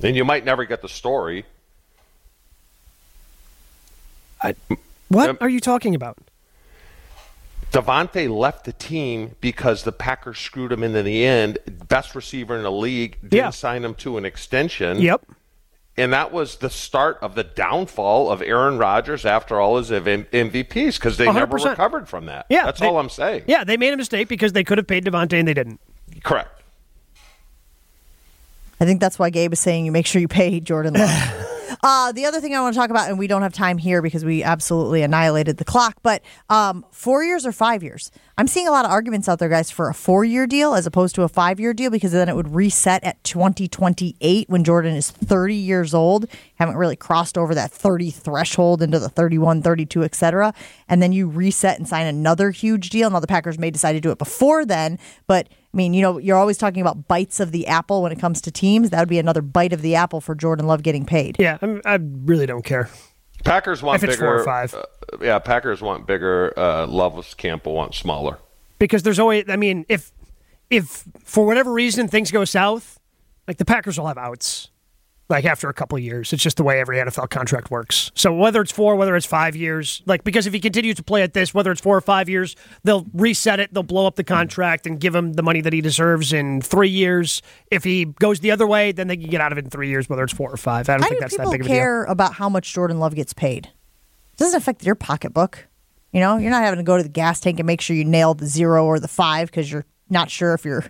[0.02, 1.44] And you might never get the story.
[4.42, 4.56] What
[5.26, 5.36] Yep.
[5.40, 6.18] are you talking about?
[7.72, 11.58] Davante left the team because the Packers screwed him in the end.
[11.88, 13.50] Best receiver in the league didn't Yeah.
[13.50, 15.00] sign him to an extension.
[15.00, 15.22] Yep.
[16.00, 20.94] and that was the start of the downfall of Aaron Rodgers after all his MVPs
[20.96, 21.70] because they never 100%.
[21.70, 22.46] recovered from that.
[22.48, 22.66] Yeah.
[22.66, 23.42] that's they- all I'm saying.
[23.48, 25.80] Yeah, they made a mistake because they could have paid Davante and they didn't.
[26.22, 26.62] correct.
[28.80, 31.10] I think that's why Gabe is saying you make sure you pay Jordan Love.
[31.82, 34.02] uh, the other thing I want to talk about, and we don't have time here
[34.02, 38.10] because we absolutely annihilated the clock, but um, four years or five years.
[38.38, 40.86] I'm seeing a lot of arguments out there, guys, for a four year deal as
[40.86, 44.94] opposed to a five year deal because then it would reset at 2028 when Jordan
[44.94, 46.26] is 30 years old.
[46.54, 50.54] Haven't really crossed over that 30 threshold into the 31, 32, et cetera.
[50.88, 53.10] And then you reset and sign another huge deal.
[53.10, 56.18] Now, the Packers may decide to do it before then, but I mean, you know,
[56.18, 58.90] you're always talking about bites of the apple when it comes to teams.
[58.90, 61.34] That would be another bite of the apple for Jordan Love getting paid.
[61.40, 62.88] Yeah, I'm, I really don't care.
[63.44, 64.16] Packers want bigger.
[64.16, 64.74] four or five.
[64.74, 64.82] uh,
[65.20, 66.52] yeah, Packers want bigger.
[66.58, 68.38] Uh, Loveless Campbell wants smaller.
[68.78, 70.12] because there's always I mean if
[70.70, 72.98] if for whatever reason things go south,
[73.46, 74.68] like the Packers will have outs.
[75.28, 78.10] Like after a couple of years, it's just the way every NFL contract works.
[78.14, 81.22] So whether it's four, whether it's five years, like because if he continues to play
[81.22, 84.22] at this, whether it's four or five years, they'll reset it, they'll blow up the
[84.22, 84.34] hmm.
[84.34, 87.42] contract and give him the money that he deserves in three years.
[87.70, 89.88] If he goes the other way, then they can get out of it in three
[89.88, 90.88] years, whether it's four or five.
[90.88, 91.76] I don't How think do that's that big of a deal.
[91.78, 93.66] care about how much Jordan Love gets paid?
[93.66, 95.66] It doesn't affect your pocketbook.
[96.12, 98.04] You know, you're not having to go to the gas tank and make sure you
[98.04, 100.84] nail the zero or the five because you're not sure if your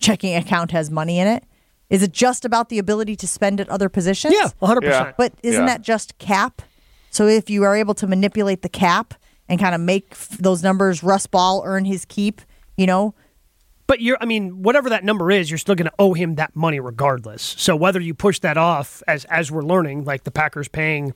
[0.00, 1.44] checking account has money in it.
[1.90, 4.34] Is it just about the ability to spend at other positions?
[4.36, 4.82] Yeah, 100%.
[4.82, 5.12] Yeah.
[5.16, 5.66] But isn't Yeah.
[5.66, 6.62] that just cap?
[7.10, 9.14] So if you are able to manipulate the cap
[9.48, 12.40] and kind of make f- those numbers, Russ Ball earn his keep,
[12.76, 13.14] you know,
[13.86, 16.56] But you're, I mean, whatever that number is, you're still going to owe him that
[16.56, 17.42] money regardless.
[17.58, 21.12] So whether you push that off, as as we're learning, like the Packers paying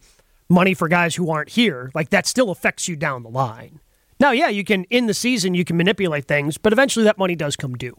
[0.50, 3.80] money for guys who aren't here, like that still affects you down the line.
[4.20, 7.34] Now, yeah, you can in the season you can manipulate things, but eventually that money
[7.34, 7.96] does come due.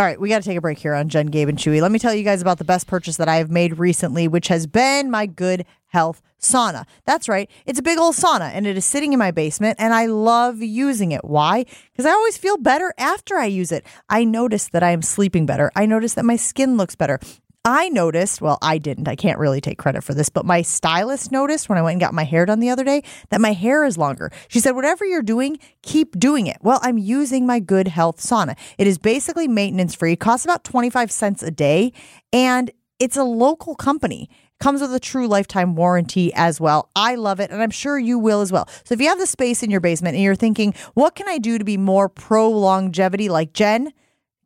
[0.00, 1.82] All right, we got to take a break here on Jen, Gabe, and Chewy.
[1.82, 4.48] Let me tell you guys about the best purchase that I have made recently, which
[4.48, 6.86] has been my Good Health sauna.
[7.04, 9.92] That's right, it's a big old sauna, and it is sitting in my basement, and
[9.92, 11.22] I love using it.
[11.22, 11.66] Why?
[11.92, 13.84] Because I always feel better after I use it.
[14.08, 15.70] I notice that I am sleeping better.
[15.76, 17.20] I notice that my skin looks better.
[17.64, 19.06] I noticed, well, I didn't.
[19.06, 22.00] I can't really take credit for this, but my stylist noticed when I went and
[22.00, 24.32] got my hair done the other day that my hair is longer.
[24.48, 26.56] She said, whatever you're doing, keep doing it.
[26.62, 28.56] Well, I'm using my Good Health sauna.
[28.78, 31.92] It is basically maintenance free, costs about 25 cents a day,
[32.32, 34.30] and it's a local company.
[34.58, 36.88] Comes with a true lifetime warranty as well.
[36.96, 38.68] I love it, and I'm sure you will as well.
[38.84, 41.36] So if you have the space in your basement and you're thinking, what can I
[41.36, 43.92] do to be more pro longevity like Jen?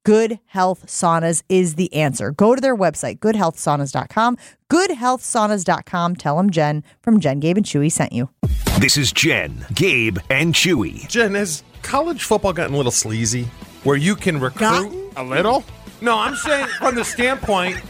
[0.04, 2.30] Good Health Saunas is the answer.
[2.30, 4.36] Go to their website, goodhealthsaunas.com.
[4.70, 6.16] Goodhealthsaunas.com.
[6.16, 8.28] Tell them Jen from Jen, Gabe, and Chewy sent you.
[8.78, 11.08] This is Jen, Gabe, and Chewy.
[11.08, 13.44] Jen, has college football gotten a little sleazy?
[13.84, 15.10] Where you can recruit Gotten?
[15.16, 15.64] a little?
[16.02, 17.80] No, I'm saying from the standpoint,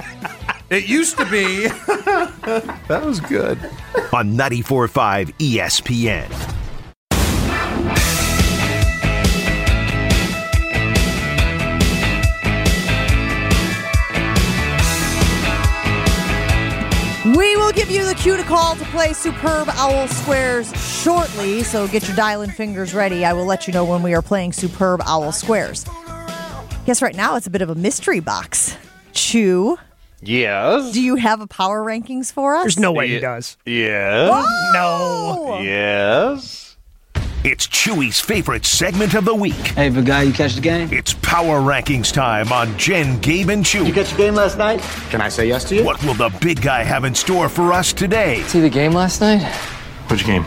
[0.70, 1.66] it used to be.
[2.86, 3.58] that was good.
[4.12, 6.63] On 94.5 ESPN.
[18.24, 23.22] Cue to call to play Superb Owl Squares shortly, so get your dialing fingers ready.
[23.22, 25.84] I will let you know when we are playing Superb Owl Squares.
[26.86, 28.78] Guess right now it's a bit of a mystery box.
[29.12, 29.76] Chew,
[30.22, 30.92] Yes.
[30.92, 32.62] do you have a power rankings for us?
[32.62, 33.58] There's no way he does.
[33.66, 34.30] Yes.
[34.72, 35.58] No.
[35.62, 36.63] Yes.
[37.44, 39.52] It's Chewy's favorite segment of the week.
[39.52, 40.88] Hey, big guy, you catch the game?
[40.90, 43.88] It's Power Rankings time on Jen, Gabe, and Chewy.
[43.88, 44.80] You catch the game last night?
[45.10, 45.84] Can I say yes to you?
[45.84, 48.40] What will the big guy have in store for us today?
[48.44, 49.42] See the game last night?
[50.08, 50.46] Which game?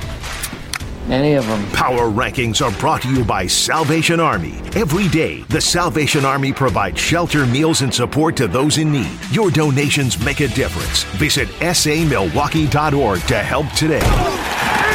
[1.07, 1.63] Any of them.
[1.67, 4.59] Power Rankings are brought to you by Salvation Army.
[4.75, 9.19] Every day, the Salvation Army provides shelter, meals, and support to those in need.
[9.29, 11.03] Your donations make a difference.
[11.19, 14.86] Visit samilwaukee.org to help today.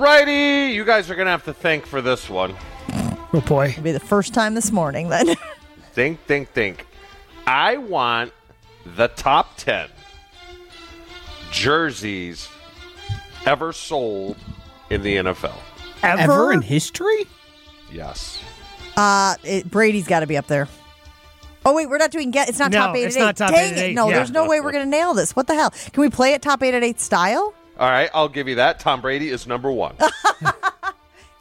[0.00, 0.72] Alrighty.
[0.74, 2.54] You guys are going to have to think for this one.
[3.32, 3.68] Oh boy.
[3.68, 5.34] It'll be the first time this morning then.
[5.92, 6.86] Think, think, think.
[7.46, 8.30] I want
[8.84, 9.88] the top 10
[11.50, 12.48] jerseys
[13.46, 14.36] ever sold
[14.90, 15.54] in the NFL.
[16.02, 16.20] Ever?
[16.20, 17.24] Ever in history?
[17.90, 18.42] Yes.
[18.94, 20.68] Uh, it, Brady's got to be up there.
[21.64, 22.50] Oh wait, we're not doing get.
[22.50, 23.24] It's not No, top eight it's at eight.
[23.24, 23.82] not top Dang eight at it!
[23.90, 24.16] eight, No, yeah.
[24.16, 25.34] there's no way we're gonna nail this.
[25.34, 25.70] What the hell?
[25.70, 27.54] Can we play it top eight at eight style?
[27.78, 28.80] All right, I'll give you that.
[28.80, 29.96] Tom Brady is number one.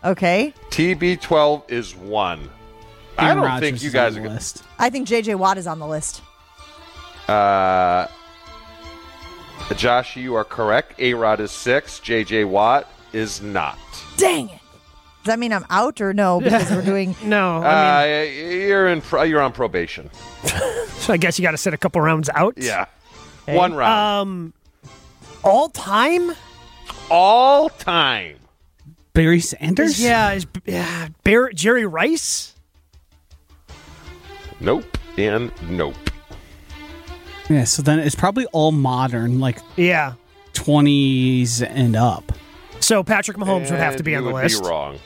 [0.04, 0.54] Okay.
[0.70, 2.48] TB12 is one.
[3.18, 4.64] I don't Rodgers think you is guys on are the going list.
[4.78, 6.22] I think JJ Watt is on the list.
[7.28, 8.06] Uh,
[9.76, 11.00] Josh, you are correct.
[11.00, 12.00] A Rod is six.
[12.02, 13.80] JJ Watt is not.
[14.18, 14.60] Dang it!
[15.24, 16.40] Does that mean I'm out or no?
[16.40, 17.16] Because we're doing.
[17.24, 19.02] No, I Uh, you're in.
[19.02, 20.12] Pro- you're on probation.
[20.44, 22.54] so I guess you got to sit a couple rounds out.
[22.58, 22.86] Yeah,
[23.48, 24.22] one round.
[24.30, 24.54] Um,
[25.46, 26.34] all time.
[27.10, 28.38] All time.
[29.14, 30.02] Barry Sanders?
[30.02, 32.54] Yeah, is yeah, Bear, Jerry Rice.
[34.60, 34.98] Nope.
[35.18, 35.96] And nope.
[37.50, 40.14] Yeah, so then it's probably all modern, like Yeah.
[40.54, 42.32] 20s and up.
[42.80, 44.62] So Patrick Mahomes would have to be on the would list.
[44.64, 45.00] Be wrong.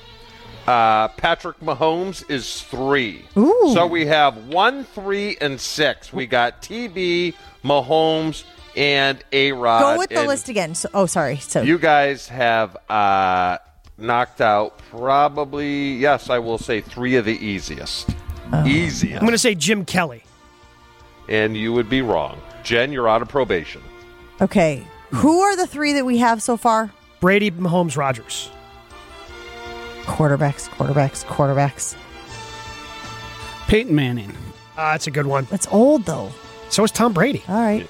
[0.65, 3.25] Uh, Patrick Mahomes is three.
[3.37, 3.71] Ooh.
[3.73, 6.13] So we have one, three, and six.
[6.13, 8.43] We got TB, Mahomes,
[8.75, 9.81] and A Rod.
[9.81, 10.75] Go with the list again.
[10.75, 11.37] So, oh, sorry.
[11.37, 13.57] So You guys have uh,
[13.97, 18.09] knocked out probably, yes, I will say three of the easiest.
[18.51, 18.65] Oh.
[18.65, 19.15] Easiest.
[19.15, 20.23] I'm going to say Jim Kelly.
[21.27, 22.41] and you would be wrong.
[22.63, 23.81] Jen, you're out of probation.
[24.41, 24.85] okay.
[25.11, 26.91] Who are the three that we have so far?
[27.19, 28.51] Brady, Mahomes, Rodgers.
[30.03, 31.95] Quarterbacks, quarterbacks, quarterbacks.
[33.67, 34.31] Peyton Manning.
[34.77, 35.45] Uh, that's a good one.
[35.49, 36.31] That's old though.
[36.69, 37.43] So is Tom Brady.
[37.47, 37.87] All right.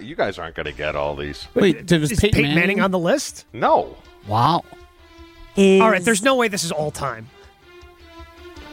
[0.00, 1.46] You guys aren't going to get all these.
[1.54, 3.46] Wait, was Is Peyton, Peyton Manning on the list?
[3.52, 3.96] No.
[4.26, 4.64] Wow.
[5.56, 7.28] Is, All right, there's no way this is all time.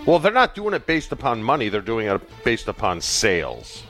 [0.05, 1.69] Well, they're not doing it based upon money.
[1.69, 3.83] They're doing it based upon sales.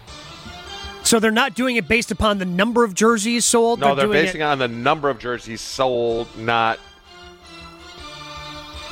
[1.04, 3.80] So they're not doing it based upon the number of jerseys sold.
[3.80, 4.44] No, they're, doing basing it.
[4.44, 6.80] it on the number of jerseys sold, not.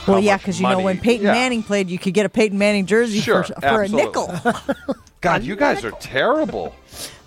[0.08, 1.34] Well, yeah, because you know when Peyton yeah.
[1.34, 4.34] Manning played, you could get a Peyton Manning jersey Sure, for, for a nickel.
[5.22, 6.74] God, you guys are terrible.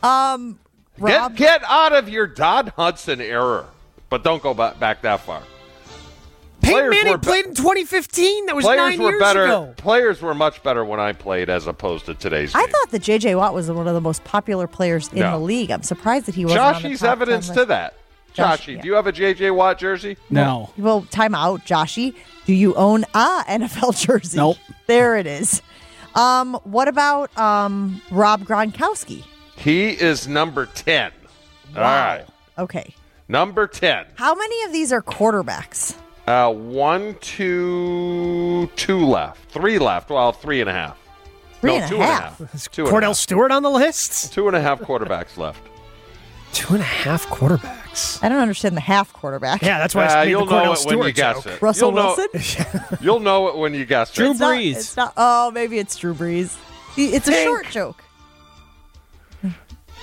[0.02, 0.58] Um,
[1.00, 3.66] Rob, Get get out of your Don Hutson error.
[4.08, 5.42] but don't go ba- back that far.
[6.62, 8.46] Peyton Players Manning be- played in 2015.
[8.46, 9.44] That was Players nine were years better.
[9.44, 9.74] ago.
[9.78, 12.68] Players were much better when I played as opposed to today's I game.
[12.70, 13.34] thought that J.J.
[13.36, 15.32] Watt was one of the most popular players in No.
[15.38, 15.70] the league.
[15.70, 17.94] I'm surprised that he wasn't Joshy's evidence to that.
[18.34, 18.82] Josh, Joshy, yeah.
[18.82, 20.16] do you have a JJ Watt jersey?
[20.28, 20.70] No.
[20.76, 22.14] Well, time out, Joshy.
[22.46, 24.36] Do you own a NFL jersey?
[24.36, 24.58] Nope.
[24.86, 25.62] There it is.
[26.14, 29.24] Um, what about um, Rob Gronkowski?
[29.60, 31.12] He is number 10.
[31.76, 32.24] All right.
[32.58, 32.94] Okay.
[33.28, 34.06] Number 10.
[34.16, 35.96] How many of these are quarterbacks?
[36.26, 39.50] Uh, one, two, two left.
[39.50, 40.10] Three left.
[40.10, 40.96] Well, three and a half.
[41.60, 42.38] Three no, and a two and a half.
[42.38, 42.70] half.
[42.72, 43.16] Two and a Kordell half.
[43.16, 44.32] Stewart on the list.
[44.32, 45.60] Two and a half quarterbacks left.
[46.52, 48.22] Two and a half quarterbacks.
[48.24, 49.62] I don't understand the half quarterback.
[49.62, 51.36] Yeah, that's why Uh, I made you'll the know Kordell it when Stewart you guess
[51.44, 51.46] joke.
[51.46, 51.62] it.
[51.62, 52.98] Russell you'll know, Wilson?
[53.00, 54.30] You'll know it when you guess Drew it.
[54.32, 54.70] It's not- Brees.
[54.76, 55.12] it's not.
[55.16, 56.56] Oh, maybe it's Drew Brees.
[56.96, 58.02] It's a short joke.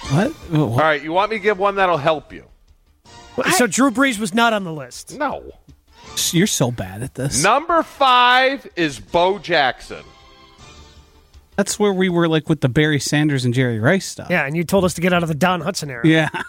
[0.09, 0.33] What?
[0.53, 2.45] All right, you want me to give one that'll help you?
[3.57, 5.17] So Drew Brees was not on the list.
[5.17, 5.51] No.
[6.31, 7.43] You're so bad at this.
[7.43, 10.03] Number five is Bo Jackson.
[11.55, 14.27] That's where we were like with the Barry Sanders and Jerry Rice stuff.
[14.29, 16.05] Yeah, and you told us to get out of the Don Hutson era.
[16.07, 16.29] Yeah.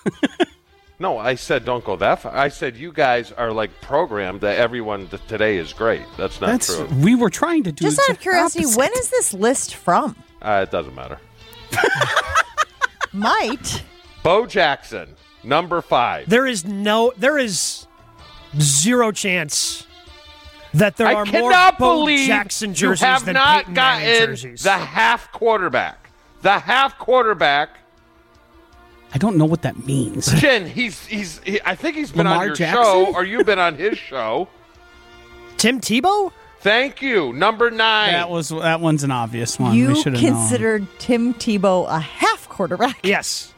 [1.00, 2.34] No, I said don't go that far.
[2.36, 6.02] I said you guys are like programmed that everyone t- today is great.
[6.16, 6.88] That's not That's true.
[7.00, 8.78] we were trying to do Just out of curiosity, opposite.
[8.80, 10.16] when is this list from?
[10.42, 11.20] Uh, it doesn't matter.
[13.12, 13.82] Might.
[14.22, 16.28] Bo Jackson, number five.
[16.28, 17.86] There is no, there is
[18.60, 19.86] zero chance
[20.74, 24.26] that there I are more Bo believe Jackson you jerseys have than not Peyton Manning
[24.28, 24.62] jerseys.
[24.62, 26.10] the half quarterback.
[26.42, 27.70] The half quarterback.
[29.14, 30.26] I don't know what that means.
[30.40, 31.40] Jen, he's he's.
[31.40, 32.82] He, I think he's been Lamar on your Jackson?
[32.84, 34.48] show, or you've been on his show.
[35.56, 36.30] Tim Tebow?
[36.60, 38.12] Thank you, number nine.
[38.12, 39.72] that was that one's an obvious one.
[39.72, 40.32] we You should have known.
[40.34, 42.98] considered Tim Tebow a half quarterback?
[43.04, 43.54] Yes.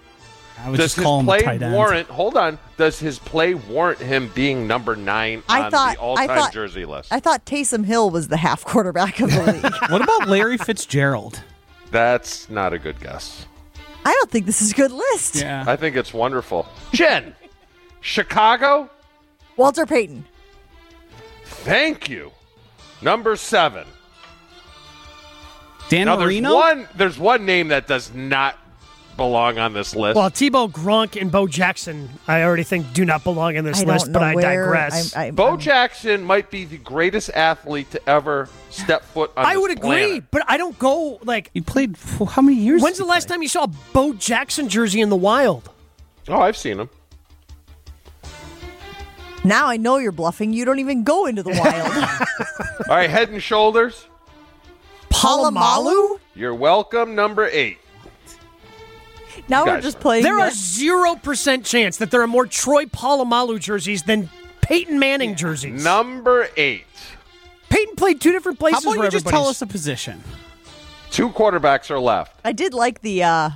[0.62, 1.72] I would Does just his call him play tight end.
[1.72, 2.08] warrant?
[2.08, 2.58] Hold on.
[2.76, 6.52] Does his play warrant him being number nine I on thought- the all-time I thought-
[6.52, 7.10] jersey list?
[7.10, 9.74] I thought Taysom Hill was the half quarterback of the league.
[9.90, 11.42] What about Larry Fitzgerald?
[11.90, 13.46] That's not a good guess.
[14.04, 15.36] I don't think this is a good list.
[15.36, 15.64] Yeah.
[15.66, 16.68] I think it's wonderful.
[16.92, 17.34] Jen,
[18.02, 18.90] Chicago.
[19.56, 20.26] Walter Payton.
[21.44, 22.32] Thank you.
[23.00, 23.86] Number seven.
[25.88, 26.54] Dan Now there's Marino.
[26.54, 26.88] one.
[26.94, 28.56] There's one name that does not
[29.20, 30.16] belong on this list.
[30.16, 33.84] Well, Tebow, Gronk, and Bo Jackson, I already think do not belong in this I
[33.84, 35.14] list, but I digress.
[35.14, 39.52] I, I, Bo Jackson might be the greatest athlete to ever step foot on I
[39.52, 41.50] this would agree, but I don't go like.
[41.52, 42.80] He played for how many years?
[42.82, 43.34] When's the last play?
[43.34, 45.68] time you saw a Bo Jackson jersey in the wild?
[46.26, 46.88] Oh, I've seen him.
[49.44, 50.54] now I know you're bluffing.
[50.54, 52.88] You don't even go into the wild.
[52.88, 54.06] All right, Head and Shoulders.
[55.10, 56.20] Palomalu?
[56.34, 57.14] You're welcome.
[57.14, 57.76] Number eight.
[59.48, 60.22] Now we're just playing.
[60.24, 64.28] There are zero percent chance that there are more Troy Polamalu jerseys than
[64.60, 65.82] Peyton Manning jerseys.
[65.82, 66.84] Number eight.
[67.68, 68.84] Peyton played two different How places.
[68.84, 70.22] about where you just tell us a position?
[71.10, 72.38] Two quarterbacks are left.
[72.44, 73.50] I did like the uh,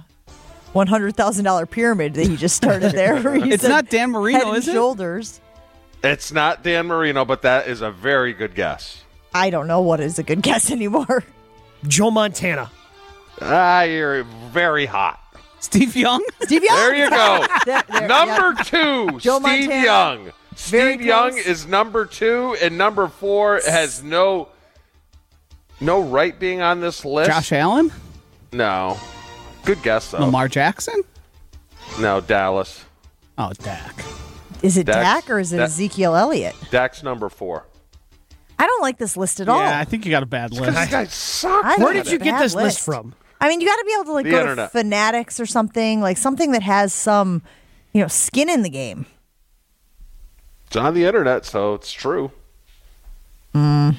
[0.73, 3.14] one hundred thousand dollar pyramid that he just started there.
[3.44, 4.73] It's said not Dan Marino, head and is it?
[4.73, 5.40] Shoulders.
[6.03, 9.03] It's not Dan Marino, but that is a very good guess.
[9.33, 11.25] I don't know what is a good guess anymore.
[11.87, 12.70] Joe Montana.
[13.40, 15.20] Ah, you're very hot.
[15.64, 16.22] Steve Young.
[16.42, 16.77] Steve Young.
[16.77, 17.46] There you go.
[17.66, 18.62] There- there- number yeah.
[18.64, 19.83] two, Joe Steve Montana.
[19.85, 20.33] Young.
[20.57, 21.46] Very Steve Young close.
[21.46, 24.48] is number two, and number four has no
[25.81, 27.31] no right being on this list.
[27.31, 27.90] Josh Allen.
[28.53, 28.96] No.
[29.64, 30.18] Good guess though.
[30.20, 31.03] Lamar Jackson.
[31.98, 32.85] No, Dallas.
[33.37, 34.05] Oh, Dak.
[34.62, 36.55] Is it Dax- Dak or is it Dak- Ezekiel Elliott?
[36.70, 37.66] Dak's number four.
[38.59, 39.59] I don't like this list at all.
[39.59, 40.64] Yeah, I think you got a bad list.
[40.64, 41.79] This guy sucks.
[41.79, 43.14] Where did you get bad this list from?
[43.44, 44.72] I mean, you got to be able to like The go internet.
[44.72, 47.42] to Fanatics or something, like something that has some,
[47.92, 49.04] you know, skin in the game.
[50.66, 52.33] It's on the internet, so it's true.
[53.54, 53.94] I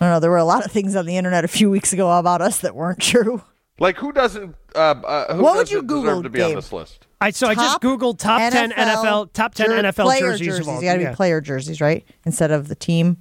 [0.00, 0.20] don't know.
[0.20, 2.60] There were a lot of things on the internet a few weeks ago about us
[2.60, 3.42] that weren't true.
[3.80, 4.54] Like who doesn't?
[4.74, 7.06] Uh, uh, who What would doesn't you Google, to be on this list?
[7.20, 10.58] I so I just Top googled top ten NFL top ten jer- NFL player jerseys,
[10.60, 10.76] of all.
[10.76, 11.10] You got to yeah.
[11.10, 12.04] be player jerseys, right?
[12.24, 13.16] Instead of the team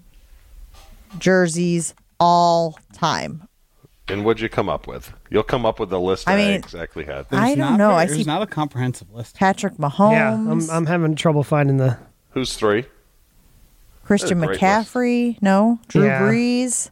[1.17, 3.47] jerseys all time.
[4.07, 5.11] And what'd you come up with?
[5.31, 7.25] You'll come up with a list I that I, mean- exactly had.
[7.31, 7.87] I don't not know.
[7.89, 9.36] very- I there's see not a comprehensive list.
[9.36, 11.97] Patrick Mahomes, Yeah, I'm, I'm having trouble finding the.
[12.32, 12.86] Who's three?
[14.03, 15.41] Christian That's a great McCaffrey.
[15.41, 16.21] No, Drew Yeah.
[16.21, 16.91] Brees.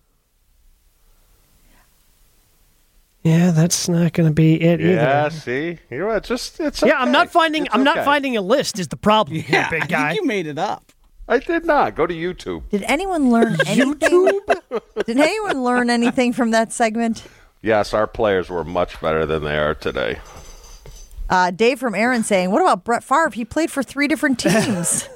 [3.23, 4.91] Yeah, that's not going to be it either.
[4.93, 5.29] Yeah, either.
[5.39, 6.81] see, you know, it's just it's.
[6.81, 7.65] Yeah, I'm not finding.
[7.67, 8.79] It's I'm not finding a list.
[8.79, 9.37] Is the problem?
[9.39, 10.09] here, Yeah, big I guy.
[10.09, 10.91] think you made it up.
[11.27, 12.69] I did not go to YouTube.
[12.69, 14.39] Did anyone learn anything?
[15.05, 17.23] Did anyone learn anything from that segment?
[17.61, 20.19] Yes, our players were much better than they are today.
[21.29, 23.29] Uh, Dave from Aaron saying, "What about Brett Favre?
[23.33, 25.07] He played for three different teams."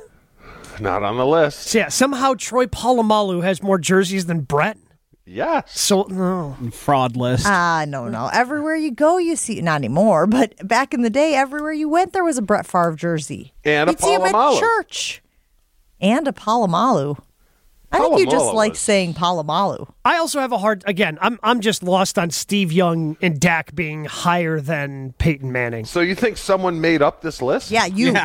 [0.80, 1.64] Not on the list.
[1.64, 4.78] So yeah, somehow Troy Polamalu has more jerseys than Brett.
[5.26, 5.78] Yes.
[5.78, 6.56] So no.
[6.72, 7.46] Fraud list.
[7.46, 8.30] Ah, no, no.
[8.32, 12.14] Everywhere you go, you see not anymore, but back in the day, everywhere you went,
[12.14, 13.54] there was a Brett Favre jersey.
[13.66, 15.22] And a You'd see him at church.
[16.00, 17.18] And a Palomalu.
[17.92, 19.90] I think you just like saying Palomalu.
[20.08, 21.18] I also have a hard again.
[21.20, 25.84] I'm I'm just lost on Steve Young and Dak being higher than Peyton Manning.
[25.84, 27.72] So you think someone made up this list?
[27.72, 28.16] Yeah, you.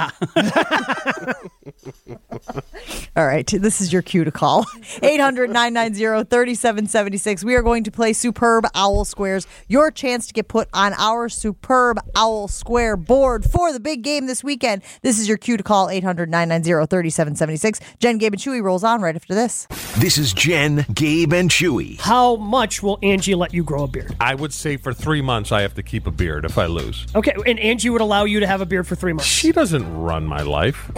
[3.16, 4.64] All right, this is your cue to call.
[5.03, 7.43] 800 990 3776.
[7.43, 9.49] We are going to play Superb Owl Squares.
[9.66, 14.26] Your chance to get put on our Superb Owl Square board for the big game
[14.26, 14.83] this weekend.
[15.03, 17.80] This is your cue to call 800 990 3776.
[17.99, 19.66] Jen, Gabe, and Chewy rolls on right after this.
[19.99, 21.72] This is Jen, Gabe, and Chewy.
[22.01, 24.14] How much will Angie let you grow a beard?
[24.20, 27.07] I would say for three months I have to keep a beard if I lose.
[27.14, 29.27] Okay, and Angie would allow you to have a beard for three months.
[29.27, 30.91] She doesn't run my life.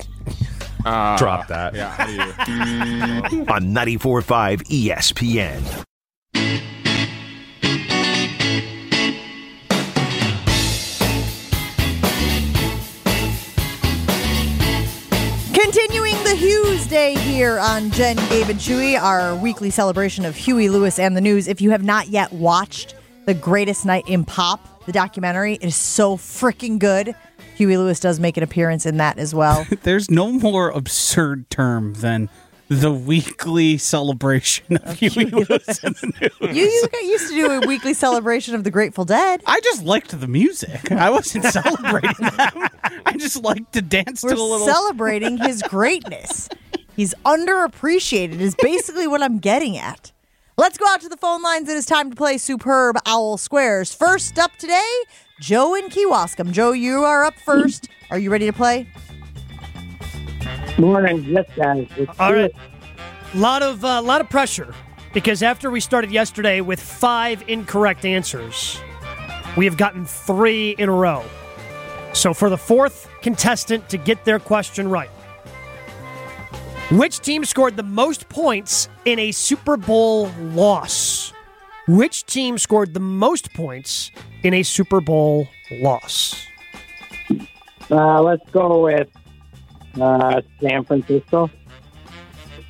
[0.85, 1.75] Uh, Drop that.
[1.75, 2.21] Yeah, how do you?
[3.49, 5.85] on 94.5 ESPN.
[16.45, 20.69] Continuing the Hughes Day here on Jen, Gabe, and Chewy, our weekly celebration of Huey
[20.69, 21.49] Lewis and the news.
[21.49, 25.75] If you have not yet watched The Greatest Night in Pop, the documentary, it is
[25.75, 27.15] so freaking good.
[27.57, 29.67] Huey Lewis does make an appearance in that as well.
[29.85, 32.29] There's no more absurd term than
[32.69, 36.57] the weekly celebration of Huey Lewis and the news.
[36.57, 39.43] you, you got used to do a weekly celebration of the Grateful Dead.
[39.47, 40.91] I just liked the music.
[40.91, 42.69] I wasn't celebrating them.
[43.07, 44.67] I just liked to dance We're to a little.
[44.67, 46.49] celebrating his greatness.
[46.97, 50.13] He's underappreciated, is basically what I'm getting at.
[50.57, 51.69] Let's go out to the phone lines.
[51.69, 53.93] It is time to play Superb Owl Squares.
[53.93, 54.89] First up today,
[55.41, 56.53] Joe in Kewaskum.
[56.53, 57.89] Joe, you are up first.
[58.11, 58.87] Are you ready to play?
[60.79, 61.87] Morning, yes, guys.
[61.97, 62.49] Let's All do
[63.35, 64.75] lot of uh, lot of pressure
[65.13, 68.81] because after we started yesterday with five incorrect answers,
[69.57, 71.23] we have gotten three in a row.
[72.13, 75.11] So for the fourth contestant to get their question right,
[76.91, 81.33] which team scored the most points in a Super Bowl loss?
[81.87, 84.11] Which team scored the most points
[84.43, 86.47] in a Super Bowl loss?
[87.91, 89.09] Uh, let's go with
[90.01, 91.51] uh, San Francisco.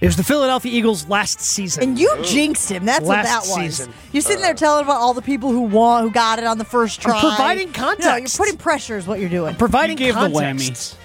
[0.01, 1.83] It was the Philadelphia Eagles last season.
[1.83, 2.85] And you jinxed him.
[2.85, 3.55] That's what that was.
[3.55, 3.93] season.
[4.12, 6.64] You're sitting there telling about all the people who won, who got it on the
[6.64, 7.20] first I'm try.
[7.20, 9.55] providing No, you're putting pressure is what you're doing.
[9.55, 10.99] providing You gave the context.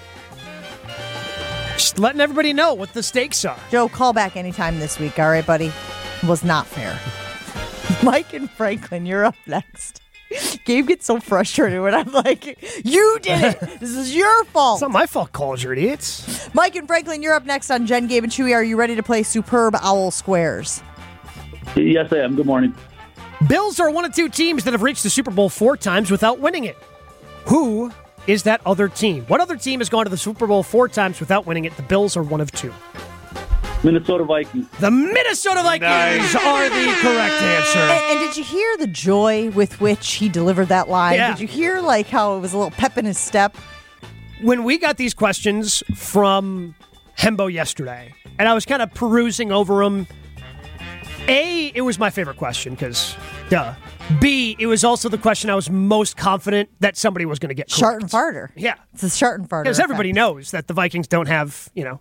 [1.74, 3.58] Just letting everybody know what the stakes are.
[3.70, 5.72] Joe, call back anytime this week, all right, buddy?
[6.26, 6.98] Was not fair.
[8.02, 10.02] Mike and Franklin, you're up next.
[10.64, 13.80] Gabe gets so frustrated when I'm like, "You did it.
[13.80, 16.48] This is your fault." It's not my fault, college are idiots.
[16.54, 18.54] Mike and Franklin, you're up next on Jen, Gabe, and Chewy.
[18.54, 20.82] Are you ready to play Superb Owl Squares?
[21.76, 22.36] Yes, I am.
[22.36, 22.74] Good morning.
[23.48, 26.40] Bills are one of two teams that have reached the Super Bowl four times without
[26.40, 26.76] winning it.
[27.46, 27.90] Who
[28.26, 29.24] is that other team?
[29.26, 31.76] What other team has gone to the Super Bowl four times without winning it?
[31.76, 32.72] The Bills are one of two.
[33.82, 34.68] Minnesota Vikings.
[34.78, 37.78] The Minnesota Vikings are the correct answer.
[37.78, 41.14] And, and did you hear the joy with which he delivered that line?
[41.14, 41.30] Yeah.
[41.32, 43.56] Did you hear like how it was a little pep in his step?
[44.42, 46.74] when we got these questions from
[47.18, 50.06] Hembo yesterday, and I was kind of perusing over them,
[51.28, 53.16] A, it was my favorite question because,
[53.48, 53.74] duh.
[54.20, 57.54] B, it was also the question I was most confident that somebody was going to
[57.54, 58.48] get Shart and farter.
[58.56, 58.74] Yeah.
[58.92, 59.62] It's a shart and farter.
[59.62, 62.00] Because everybody knows that the Vikings don't have, you know,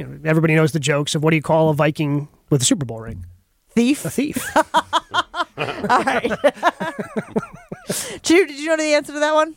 [0.00, 2.64] you know, everybody knows the jokes of what do you call a Viking with a
[2.64, 3.26] Super Bowl ring?
[3.72, 4.04] thief.
[4.04, 4.56] A thief.
[4.56, 6.30] All right.
[8.22, 9.56] Chew, did you know the answer to that one?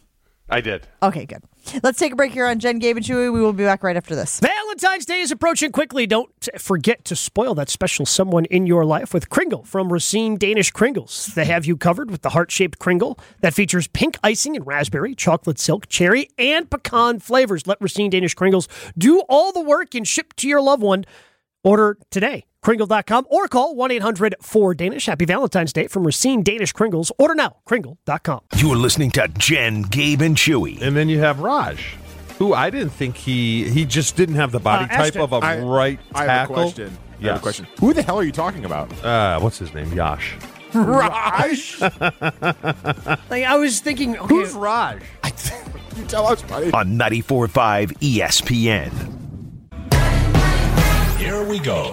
[0.49, 0.85] I did.
[1.01, 1.43] Okay, good.
[1.81, 3.31] Let's take a break here on Jen, Gabe, and Chewy.
[3.31, 4.39] We will be back right after this.
[4.39, 6.05] Valentine's Day is approaching quickly.
[6.05, 10.71] Don't forget to spoil that special someone in your life with Kringle from Racine Danish
[10.71, 11.33] Kringles.
[11.33, 15.15] They have you covered with the heart shaped Kringle that features pink icing and raspberry,
[15.15, 17.65] chocolate silk, cherry, and pecan flavors.
[17.65, 21.05] Let Racine Danish Kringles do all the work and ship to your loved one.
[21.63, 22.45] Order today.
[22.61, 25.05] Kringle.com or call 1 800 4 Danish.
[25.05, 27.11] Happy Valentine's Day from Racine Danish Kringles.
[27.17, 27.57] Order now.
[27.65, 28.41] Kringle.com.
[28.55, 30.81] You're listening to Jen, Gabe, and Chewy.
[30.81, 31.95] And then you have Raj,
[32.37, 35.21] who I didn't think he he just didn't have the body Uh, type Ashton.
[35.21, 36.55] of a I- right I have a tackle.
[36.55, 36.85] question.
[36.87, 37.37] I have Yes.
[37.37, 37.67] a question.
[37.79, 38.91] Who the hell are you talking about?
[39.03, 39.91] Uh, what's his name?
[39.93, 40.35] Yash.
[40.73, 41.79] Raj?
[43.29, 45.01] Like, I was thinking, okay, Who's Raj?
[45.97, 46.71] you tell us, buddy.
[46.71, 49.12] On 94.5 ESPN.
[51.33, 51.91] Here we go.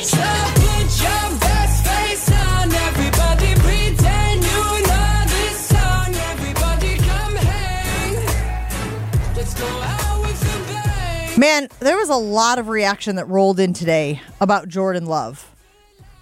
[11.38, 15.49] Man, there was a lot of reaction that rolled in today about Jordan Love.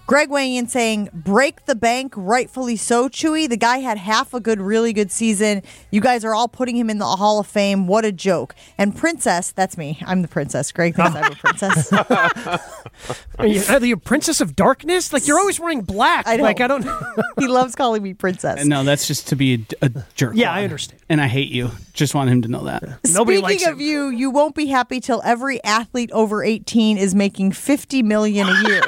[0.08, 3.46] Greg weighing in saying, break the bank, rightfully so, Chewy.
[3.46, 5.62] The guy had half a good, really good season.
[5.90, 7.86] You guys are all putting him in the Hall of Fame.
[7.86, 8.54] What a joke.
[8.78, 9.98] And Princess, that's me.
[10.06, 10.72] I'm the princess.
[10.72, 11.92] Greg thinks I'm a princess.
[11.92, 15.12] Are you, are you a princess of darkness?
[15.12, 16.26] Like you're always wearing black.
[16.26, 16.42] I know.
[16.42, 16.86] Like I don't.
[17.38, 18.64] he loves calling me princess.
[18.64, 20.32] No, that's just to be a, a jerk.
[20.36, 21.02] Yeah, I understand.
[21.10, 21.70] And I hate you.
[21.92, 22.82] Just want him to know that.
[22.82, 23.80] Nobody Speaking likes of him.
[23.80, 28.68] you, you won't be happy till every athlete over 18 is making 50 million a
[28.68, 28.82] year.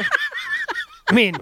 [1.11, 1.35] I mean,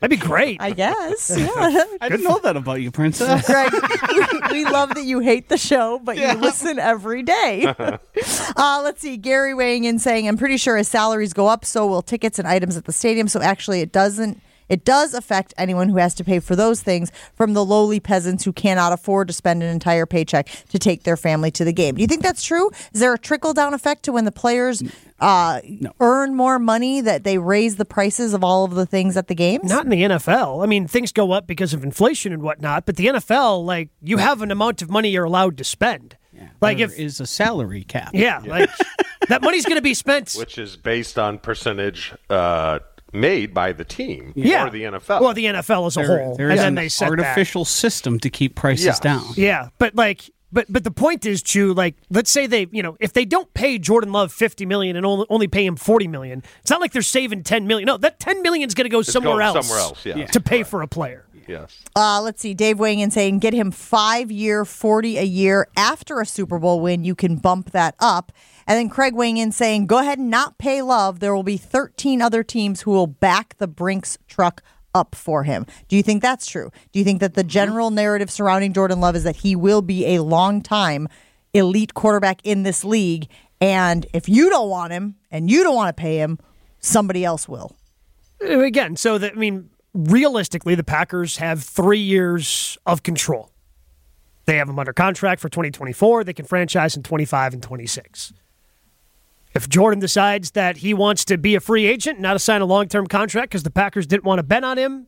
[0.00, 0.60] that'd be great.
[0.60, 1.30] I guess.
[1.44, 1.84] Yeah.
[2.00, 3.46] I didn't know that about you, Princess.
[3.46, 7.66] Greg, we, we love that you hate the show, but you listen every day.
[7.78, 9.16] uh, let's see.
[9.16, 12.48] Gary weighing in saying, I'm pretty sure as salaries go up, so will tickets and
[12.48, 13.28] items at the stadium.
[13.28, 14.40] So actually, it doesn't.
[14.68, 18.44] It does affect anyone who has to pay for those things from the lowly peasants
[18.44, 21.94] who cannot afford to spend an entire paycheck to take their family to the game.
[21.96, 22.70] Do you think that's true?
[22.92, 24.82] Is there a trickle down effect to when the players
[25.20, 25.60] uh,
[26.00, 29.34] earn more money that they raise the prices of all of the things at the
[29.34, 29.68] games?
[29.68, 30.62] Not in the NFL.
[30.62, 34.16] I mean, things go up because of inflation and whatnot, but the NFL, like, you
[34.18, 36.16] have an amount of money you're allowed to spend.
[36.60, 38.10] like, There if is a salary cap.
[38.14, 38.70] yeah, like
[39.28, 40.32] that money's going to be spent.
[40.38, 42.80] which is based on percentage uh,
[43.14, 44.66] made by the team Yeah.
[44.66, 45.20] or the NFL.
[45.22, 47.18] Well, the NFL as a There- whole, there and is then an they set that.
[47.20, 49.00] artificial system to keep prices Yes.
[49.00, 49.24] down.
[49.36, 51.72] Yeah, but like, but but the point is, Chew.
[51.74, 55.04] Like, let's say they, you know, if they don't pay Jordan Love fifty million and
[55.04, 57.86] only only pay him forty million, it's not like they're saving ten million.
[57.86, 59.66] No, that ten million is going to go somewhere else.
[59.66, 60.26] somewhere else, yeah.
[60.26, 61.24] to pay for a player.
[61.48, 61.76] yes.
[61.96, 62.54] Uh, let's see.
[62.54, 66.80] Dave weighing in saying, get him five year, 40 a year after a Super Bowl
[66.80, 67.04] win.
[67.04, 68.32] You can bump that up.
[68.66, 71.20] And then Craig weighing in saying, go ahead and not pay love.
[71.20, 74.62] There will be 13 other teams who will back the Brinks truck
[74.94, 75.66] up for him.
[75.88, 76.70] Do you think that's true?
[76.92, 77.48] Do you think that the mm-hmm.
[77.48, 81.08] general narrative surrounding Jordan Love is that he will be a long time
[81.52, 83.28] elite quarterback in this league?
[83.60, 86.38] And if you don't want him and you don't want to pay him,
[86.78, 87.76] somebody else will.
[88.40, 93.50] Again, so that I mean, realistically, the Packers have three years of control.
[94.46, 96.24] They have him under contract for 2024.
[96.24, 98.34] They can franchise in 25 and 26.
[99.54, 102.64] If Jordan decides that he wants to be a free agent, not to sign a
[102.64, 105.06] long-term contract because the Packers didn't want to bet on him,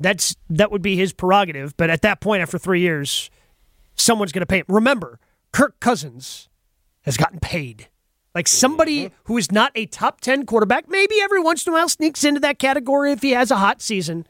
[0.00, 1.76] that's that would be his prerogative.
[1.76, 3.30] But at that point, after three years,
[3.94, 4.66] someone's going to pay him.
[4.68, 5.20] Remember,
[5.52, 6.48] Kirk Cousins
[7.02, 7.88] has gotten paid.
[8.34, 9.14] Like somebody mm-hmm.
[9.24, 12.40] who is not a top 10 quarterback, maybe every once in a while sneaks into
[12.40, 14.26] that category if he has a hot season.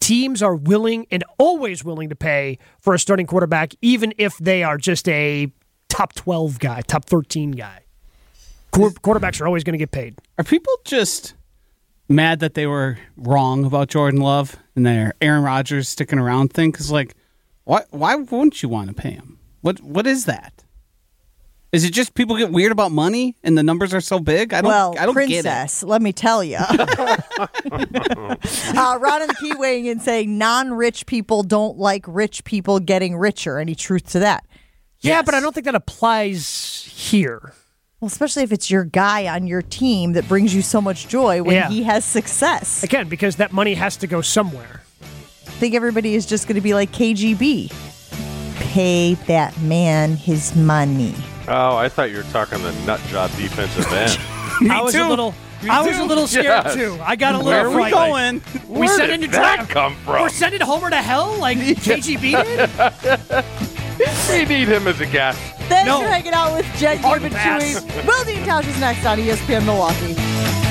[0.00, 4.64] Teams are willing and always willing to pay for a starting quarterback, even if they
[4.64, 5.52] are just a
[5.88, 7.83] top 12 guy, top 13 guy.
[8.74, 10.18] Quar- Quarterbacks are always going to get paid.
[10.36, 11.34] Are people just
[12.08, 16.72] mad that they were wrong about Jordan Love and their Aaron Rodgers sticking around thing?
[16.72, 17.14] Because like,
[17.64, 19.38] why why wouldn't you want to pay him?
[19.60, 20.64] What what is that?
[21.72, 24.54] Is it just people get weird about money and the numbers are so big?
[24.54, 25.42] I don't well, I don't get it.
[25.42, 26.56] princess, let me tell you.
[26.60, 26.76] uh,
[29.00, 33.58] Ron and the Key weighing in saying non-rich people don't like rich people getting richer.
[33.58, 34.46] Any truth to that?
[35.00, 37.52] Yeah, but I don't think that applies here.
[38.04, 41.42] Well, especially if it's your guy on your team that brings you so much joy
[41.42, 41.70] when Yeah.
[41.70, 42.82] he has success.
[42.82, 44.82] Again, because that money has to go somewhere.
[45.00, 47.72] I think everybody is just going to be like KGB.
[48.56, 51.14] Pay that man his money.
[51.48, 53.90] Oh, I thought you were talking the nut job defensive
[54.60, 54.70] end.
[54.70, 55.08] I was a too.
[55.08, 55.34] little
[55.64, 56.74] Me I was a little scared Yes.
[56.74, 56.98] too.
[57.02, 58.42] I got a little Where are we frightened.
[58.44, 58.62] going?
[58.68, 59.70] We Where sent did into that draft.
[59.70, 60.22] come from?
[60.22, 63.44] We're sending Homer to hell like KGB did.
[64.48, 65.38] we need him as a guest.
[65.68, 66.00] Thanks No.
[66.02, 67.62] for hanging out with Jen Hard Gibb and pass.
[67.80, 68.06] Chewy.
[68.06, 70.63] Wilde and Tausch is next on ESPN Milwaukee.